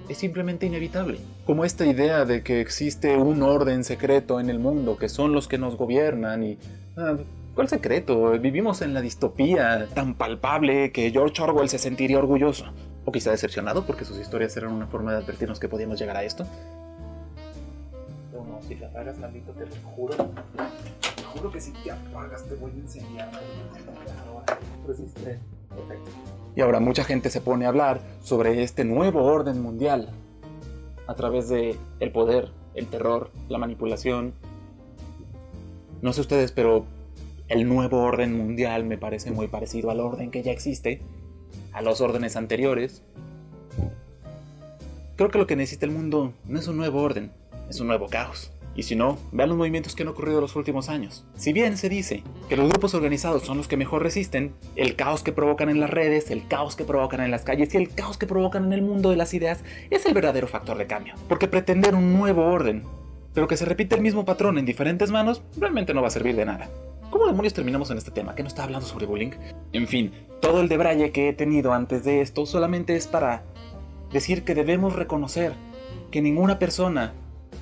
es 0.08 0.18
simplemente 0.18 0.66
inevitable. 0.66 1.18
Como 1.46 1.64
esta 1.64 1.86
idea 1.86 2.24
de 2.24 2.42
que 2.42 2.60
existe 2.60 3.16
un 3.16 3.42
orden 3.42 3.84
secreto 3.84 4.40
en 4.40 4.50
el 4.50 4.58
mundo, 4.58 4.96
que 4.96 5.08
son 5.08 5.32
los 5.32 5.48
que 5.48 5.58
nos 5.58 5.76
gobiernan 5.76 6.42
y... 6.42 6.58
Ah, 6.96 7.16
¿Cuál 7.54 7.68
secreto? 7.68 8.30
Vivimos 8.38 8.80
en 8.80 8.94
la 8.94 9.00
distopía 9.00 9.88
tan 9.92 10.14
palpable 10.14 10.92
que 10.92 11.10
George 11.10 11.42
Orwell 11.42 11.68
se 11.68 11.78
sentiría 11.78 12.18
orgulloso. 12.18 12.66
O 13.04 13.12
quizá 13.12 13.32
decepcionado 13.32 13.84
porque 13.86 14.04
sus 14.04 14.18
historias 14.18 14.56
eran 14.56 14.72
una 14.72 14.86
forma 14.86 15.12
de 15.12 15.18
advertirnos 15.18 15.58
que 15.58 15.68
podíamos 15.68 15.98
llegar 15.98 16.16
a 16.16 16.22
esto. 16.22 16.46
No, 18.32 18.44
no, 18.44 18.62
si 18.62 18.76
te 18.76 18.86
apagas, 18.86 19.18
maldito, 19.18 19.52
te 19.52 19.66
lo 19.66 19.74
juro. 19.94 20.16
Te 20.16 21.22
juro 21.24 21.50
que 21.50 21.60
si 21.60 21.72
te 21.72 21.90
apagas 21.90 22.44
te 22.46 22.54
voy 22.54 22.70
a 22.70 22.74
enseñar. 22.74 23.30
Resiste. 24.86 25.38
Y 26.56 26.60
ahora 26.60 26.80
mucha 26.80 27.04
gente 27.04 27.30
se 27.30 27.40
pone 27.40 27.64
a 27.64 27.68
hablar 27.68 28.00
sobre 28.22 28.62
este 28.62 28.84
nuevo 28.84 29.24
orden 29.24 29.62
mundial 29.62 30.10
a 31.06 31.14
través 31.14 31.48
de 31.48 31.76
el 32.00 32.12
poder, 32.12 32.50
el 32.74 32.86
terror, 32.86 33.30
la 33.48 33.58
manipulación. 33.58 34.34
No 36.02 36.12
sé 36.12 36.20
ustedes, 36.20 36.52
pero 36.52 36.84
el 37.48 37.68
nuevo 37.68 38.02
orden 38.02 38.36
mundial 38.36 38.84
me 38.84 38.98
parece 38.98 39.30
muy 39.30 39.48
parecido 39.48 39.90
al 39.90 40.00
orden 40.00 40.30
que 40.30 40.42
ya 40.42 40.52
existe, 40.52 41.02
a 41.72 41.82
los 41.82 42.00
órdenes 42.00 42.36
anteriores. 42.36 43.02
Creo 45.16 45.30
que 45.30 45.38
lo 45.38 45.46
que 45.46 45.56
necesita 45.56 45.86
el 45.86 45.92
mundo 45.92 46.32
no 46.46 46.58
es 46.58 46.68
un 46.68 46.76
nuevo 46.76 47.02
orden, 47.02 47.32
es 47.68 47.80
un 47.80 47.88
nuevo 47.88 48.06
caos. 48.08 48.52
Y 48.74 48.84
si 48.84 48.96
no, 48.96 49.18
vean 49.32 49.48
los 49.48 49.58
movimientos 49.58 49.94
que 49.94 50.02
han 50.02 50.08
ocurrido 50.08 50.38
en 50.38 50.42
los 50.42 50.56
últimos 50.56 50.88
años. 50.88 51.24
Si 51.34 51.52
bien 51.52 51.76
se 51.76 51.88
dice 51.88 52.22
que 52.48 52.56
los 52.56 52.68
grupos 52.68 52.94
organizados 52.94 53.42
son 53.42 53.56
los 53.56 53.68
que 53.68 53.76
mejor 53.76 54.02
resisten, 54.02 54.54
el 54.76 54.96
caos 54.96 55.22
que 55.22 55.32
provocan 55.32 55.68
en 55.68 55.80
las 55.80 55.90
redes, 55.90 56.30
el 56.30 56.46
caos 56.46 56.76
que 56.76 56.84
provocan 56.84 57.20
en 57.20 57.30
las 57.30 57.42
calles 57.42 57.74
y 57.74 57.76
el 57.76 57.88
caos 57.90 58.16
que 58.16 58.26
provocan 58.26 58.64
en 58.66 58.72
el 58.72 58.82
mundo 58.82 59.10
de 59.10 59.16
las 59.16 59.34
ideas 59.34 59.64
es 59.90 60.06
el 60.06 60.14
verdadero 60.14 60.46
factor 60.46 60.78
de 60.78 60.86
cambio. 60.86 61.14
Porque 61.28 61.48
pretender 61.48 61.94
un 61.94 62.12
nuevo 62.12 62.44
orden, 62.46 62.84
pero 63.34 63.48
que 63.48 63.56
se 63.56 63.64
repite 63.64 63.96
el 63.96 64.02
mismo 64.02 64.24
patrón 64.24 64.58
en 64.58 64.66
diferentes 64.66 65.10
manos, 65.10 65.42
realmente 65.56 65.94
no 65.94 66.02
va 66.02 66.08
a 66.08 66.12
servir 66.12 66.36
de 66.36 66.44
nada. 66.44 66.70
¿Cómo 67.10 67.26
demonios 67.26 67.54
terminamos 67.54 67.90
en 67.90 67.98
este 67.98 68.12
tema? 68.12 68.36
¿Qué 68.36 68.42
no 68.42 68.48
está 68.48 68.62
hablando 68.62 68.86
sobre 68.86 69.06
bullying? 69.06 69.32
En 69.72 69.88
fin, 69.88 70.12
todo 70.40 70.60
el 70.60 70.68
debraye 70.68 71.10
que 71.10 71.28
he 71.28 71.32
tenido 71.32 71.72
antes 71.72 72.04
de 72.04 72.20
esto 72.20 72.46
solamente 72.46 72.94
es 72.94 73.08
para 73.08 73.42
decir 74.12 74.44
que 74.44 74.54
debemos 74.54 74.94
reconocer 74.94 75.54
que 76.10 76.22
ninguna 76.22 76.58
persona 76.58 77.12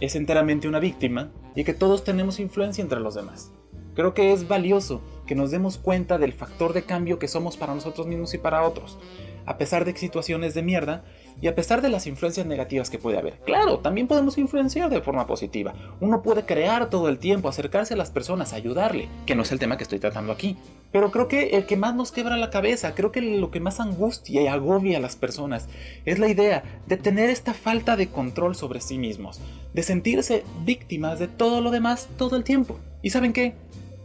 es 0.00 0.16
enteramente 0.16 0.68
una 0.68 0.80
víctima 0.80 1.30
y 1.54 1.64
que 1.64 1.74
todos 1.74 2.04
tenemos 2.04 2.40
influencia 2.40 2.82
entre 2.82 3.00
los 3.00 3.14
demás. 3.14 3.52
Creo 3.94 4.14
que 4.14 4.32
es 4.32 4.46
valioso 4.46 5.02
que 5.26 5.34
nos 5.34 5.50
demos 5.50 5.76
cuenta 5.76 6.18
del 6.18 6.32
factor 6.32 6.72
de 6.72 6.84
cambio 6.84 7.18
que 7.18 7.26
somos 7.26 7.56
para 7.56 7.74
nosotros 7.74 8.06
mismos 8.06 8.32
y 8.32 8.38
para 8.38 8.62
otros, 8.62 8.98
a 9.44 9.58
pesar 9.58 9.84
de 9.84 9.96
situaciones 9.96 10.54
de 10.54 10.62
mierda 10.62 11.04
y 11.40 11.46
a 11.46 11.54
pesar 11.54 11.82
de 11.82 11.88
las 11.88 12.06
influencias 12.06 12.46
negativas 12.46 12.90
que 12.90 12.98
puede 12.98 13.18
haber. 13.18 13.38
Claro, 13.44 13.78
también 13.78 14.08
podemos 14.08 14.38
influenciar 14.38 14.90
de 14.90 15.00
forma 15.00 15.26
positiva. 15.26 15.74
Uno 16.00 16.22
puede 16.22 16.44
crear 16.44 16.90
todo 16.90 17.08
el 17.08 17.18
tiempo, 17.18 17.48
acercarse 17.48 17.94
a 17.94 17.96
las 17.96 18.10
personas, 18.10 18.52
ayudarle, 18.52 19.08
que 19.26 19.34
no 19.34 19.42
es 19.42 19.52
el 19.52 19.58
tema 19.58 19.76
que 19.76 19.84
estoy 19.84 19.98
tratando 19.98 20.32
aquí. 20.32 20.56
Pero 20.90 21.10
creo 21.10 21.28
que 21.28 21.50
el 21.50 21.66
que 21.66 21.76
más 21.76 21.94
nos 21.94 22.12
quebra 22.12 22.36
la 22.36 22.50
cabeza, 22.50 22.94
creo 22.94 23.12
que 23.12 23.20
lo 23.20 23.50
que 23.50 23.60
más 23.60 23.78
angustia 23.78 24.42
y 24.42 24.46
agobia 24.46 24.98
a 24.98 25.00
las 25.00 25.16
personas 25.16 25.68
es 26.04 26.18
la 26.18 26.28
idea 26.28 26.64
de 26.86 26.96
tener 26.96 27.30
esta 27.30 27.54
falta 27.54 27.96
de 27.96 28.08
control 28.08 28.56
sobre 28.56 28.80
sí 28.80 28.98
mismos, 28.98 29.40
de 29.74 29.82
sentirse 29.82 30.44
víctimas 30.64 31.18
de 31.18 31.28
todo 31.28 31.60
lo 31.60 31.70
demás 31.70 32.08
todo 32.16 32.36
el 32.36 32.44
tiempo. 32.44 32.78
¿Y 33.02 33.10
saben 33.10 33.32
qué? 33.32 33.54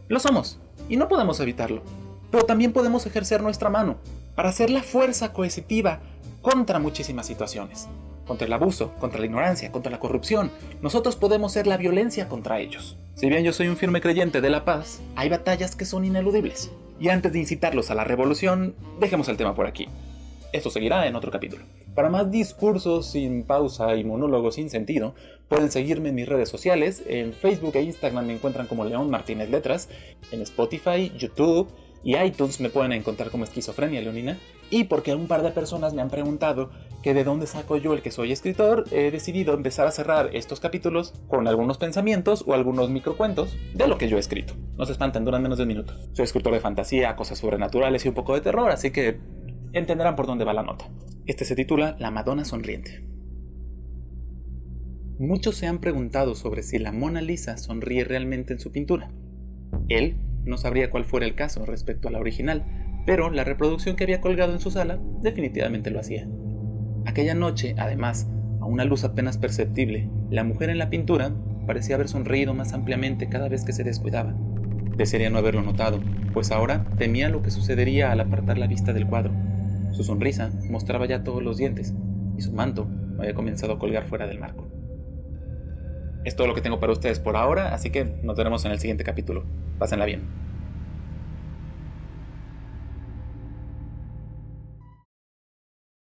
Lo 0.08 0.20
somos, 0.20 0.58
y 0.88 0.96
no 0.96 1.08
podemos 1.08 1.40
evitarlo. 1.40 1.82
Pero 2.30 2.44
también 2.44 2.72
podemos 2.72 3.06
ejercer 3.06 3.42
nuestra 3.42 3.70
mano 3.70 3.96
para 4.34 4.52
ser 4.52 4.70
la 4.70 4.82
fuerza 4.82 5.32
coercitiva 5.32 6.00
contra 6.44 6.78
muchísimas 6.78 7.26
situaciones. 7.26 7.88
Contra 8.26 8.46
el 8.46 8.52
abuso, 8.52 8.92
contra 9.00 9.18
la 9.18 9.24
ignorancia, 9.24 9.72
contra 9.72 9.90
la 9.90 9.98
corrupción. 9.98 10.50
Nosotros 10.82 11.16
podemos 11.16 11.52
ser 11.52 11.66
la 11.66 11.78
violencia 11.78 12.28
contra 12.28 12.60
ellos. 12.60 12.98
Si 13.14 13.30
bien 13.30 13.44
yo 13.44 13.54
soy 13.54 13.68
un 13.68 13.78
firme 13.78 14.02
creyente 14.02 14.42
de 14.42 14.50
la 14.50 14.66
paz, 14.66 15.00
hay 15.16 15.30
batallas 15.30 15.74
que 15.74 15.86
son 15.86 16.04
ineludibles. 16.04 16.70
Y 17.00 17.08
antes 17.08 17.32
de 17.32 17.38
incitarlos 17.38 17.90
a 17.90 17.94
la 17.94 18.04
revolución, 18.04 18.74
dejemos 19.00 19.28
el 19.30 19.38
tema 19.38 19.54
por 19.54 19.66
aquí. 19.66 19.88
Esto 20.52 20.68
seguirá 20.68 21.06
en 21.06 21.16
otro 21.16 21.30
capítulo. 21.30 21.64
Para 21.94 22.10
más 22.10 22.30
discursos 22.30 23.10
sin 23.10 23.44
pausa 23.44 23.94
y 23.94 24.04
monólogos 24.04 24.56
sin 24.56 24.68
sentido, 24.68 25.14
pueden 25.48 25.70
seguirme 25.70 26.10
en 26.10 26.14
mis 26.14 26.28
redes 26.28 26.50
sociales. 26.50 27.02
En 27.08 27.32
Facebook 27.32 27.74
e 27.76 27.82
Instagram 27.82 28.26
me 28.26 28.34
encuentran 28.34 28.66
como 28.66 28.84
León 28.84 29.08
Martínez 29.08 29.48
Letras. 29.48 29.88
En 30.30 30.42
Spotify, 30.42 31.10
YouTube 31.16 31.72
y 32.04 32.16
iTunes 32.16 32.60
me 32.60 32.68
pueden 32.68 32.92
encontrar 32.92 33.30
como 33.30 33.44
Esquizofrenia 33.44 34.02
Leonina. 34.02 34.38
Y 34.70 34.84
porque 34.84 35.14
un 35.14 35.26
par 35.26 35.42
de 35.42 35.50
personas 35.50 35.94
me 35.94 36.02
han 36.02 36.10
preguntado 36.10 36.70
que 37.02 37.14
de 37.14 37.24
dónde 37.24 37.46
saco 37.46 37.76
yo 37.76 37.94
el 37.94 38.02
que 38.02 38.10
soy 38.10 38.30
escritor, 38.30 38.84
he 38.92 39.10
decidido 39.10 39.54
empezar 39.54 39.86
a 39.86 39.90
cerrar 39.90 40.30
estos 40.34 40.60
capítulos 40.60 41.14
con 41.28 41.48
algunos 41.48 41.78
pensamientos 41.78 42.44
o 42.46 42.54
algunos 42.54 42.90
microcuentos 42.90 43.56
de 43.74 43.88
lo 43.88 43.98
que 43.98 44.08
yo 44.08 44.16
he 44.16 44.20
escrito. 44.20 44.54
No 44.76 44.84
se 44.84 44.92
espanten, 44.92 45.24
duran 45.24 45.42
menos 45.42 45.58
de 45.58 45.64
un 45.64 45.68
minuto. 45.68 45.94
Soy 46.12 46.24
escritor 46.24 46.52
de 46.52 46.60
fantasía, 46.60 47.16
cosas 47.16 47.38
sobrenaturales 47.38 48.04
y 48.04 48.08
un 48.08 48.14
poco 48.14 48.34
de 48.34 48.40
terror, 48.40 48.70
así 48.70 48.90
que 48.90 49.18
entenderán 49.72 50.16
por 50.16 50.26
dónde 50.26 50.44
va 50.44 50.52
la 50.52 50.62
nota. 50.62 50.88
Este 51.26 51.44
se 51.44 51.56
titula 51.56 51.96
La 51.98 52.10
Madonna 52.10 52.44
Sonriente. 52.44 53.06
Muchos 55.18 55.56
se 55.56 55.66
han 55.66 55.78
preguntado 55.78 56.34
sobre 56.34 56.62
si 56.62 56.78
la 56.78 56.90
Mona 56.90 57.22
Lisa 57.22 57.56
sonríe 57.56 58.04
realmente 58.04 58.52
en 58.52 58.60
su 58.60 58.72
pintura. 58.72 59.12
Él 59.88 60.16
no 60.44 60.56
sabría 60.56 60.90
cuál 60.90 61.04
fuera 61.04 61.26
el 61.26 61.34
caso 61.34 61.64
respecto 61.66 62.08
a 62.08 62.10
la 62.10 62.18
original, 62.18 62.64
pero 63.06 63.30
la 63.30 63.44
reproducción 63.44 63.96
que 63.96 64.04
había 64.04 64.20
colgado 64.20 64.52
en 64.52 64.60
su 64.60 64.70
sala 64.70 64.98
definitivamente 65.20 65.90
lo 65.90 66.00
hacía. 66.00 66.26
Aquella 67.06 67.34
noche, 67.34 67.74
además, 67.78 68.28
a 68.60 68.66
una 68.66 68.84
luz 68.84 69.04
apenas 69.04 69.36
perceptible, 69.38 70.08
la 70.30 70.44
mujer 70.44 70.70
en 70.70 70.78
la 70.78 70.90
pintura 70.90 71.34
parecía 71.66 71.96
haber 71.96 72.08
sonreído 72.08 72.54
más 72.54 72.72
ampliamente 72.72 73.28
cada 73.28 73.48
vez 73.48 73.64
que 73.64 73.72
se 73.72 73.84
descuidaba. 73.84 74.34
Desearía 74.96 75.30
no 75.30 75.38
haberlo 75.38 75.62
notado, 75.62 76.00
pues 76.32 76.50
ahora 76.50 76.86
temía 76.96 77.28
lo 77.28 77.42
que 77.42 77.50
sucedería 77.50 78.12
al 78.12 78.20
apartar 78.20 78.58
la 78.58 78.66
vista 78.66 78.92
del 78.92 79.06
cuadro. 79.06 79.32
Su 79.92 80.04
sonrisa 80.04 80.50
mostraba 80.70 81.06
ya 81.06 81.24
todos 81.24 81.42
los 81.42 81.56
dientes, 81.56 81.94
y 82.36 82.42
su 82.42 82.52
manto 82.52 82.88
había 83.18 83.34
comenzado 83.34 83.74
a 83.74 83.78
colgar 83.78 84.04
fuera 84.04 84.26
del 84.26 84.40
marco. 84.40 84.68
Es 86.24 86.36
todo 86.36 86.46
lo 86.46 86.54
que 86.54 86.62
tengo 86.62 86.80
para 86.80 86.92
ustedes 86.92 87.20
por 87.20 87.36
ahora, 87.36 87.74
así 87.74 87.90
que 87.90 88.04
nos 88.22 88.36
veremos 88.36 88.64
en 88.64 88.72
el 88.72 88.80
siguiente 88.80 89.04
capítulo. 89.04 89.44
Pásenla 89.78 90.06
bien. 90.06 90.22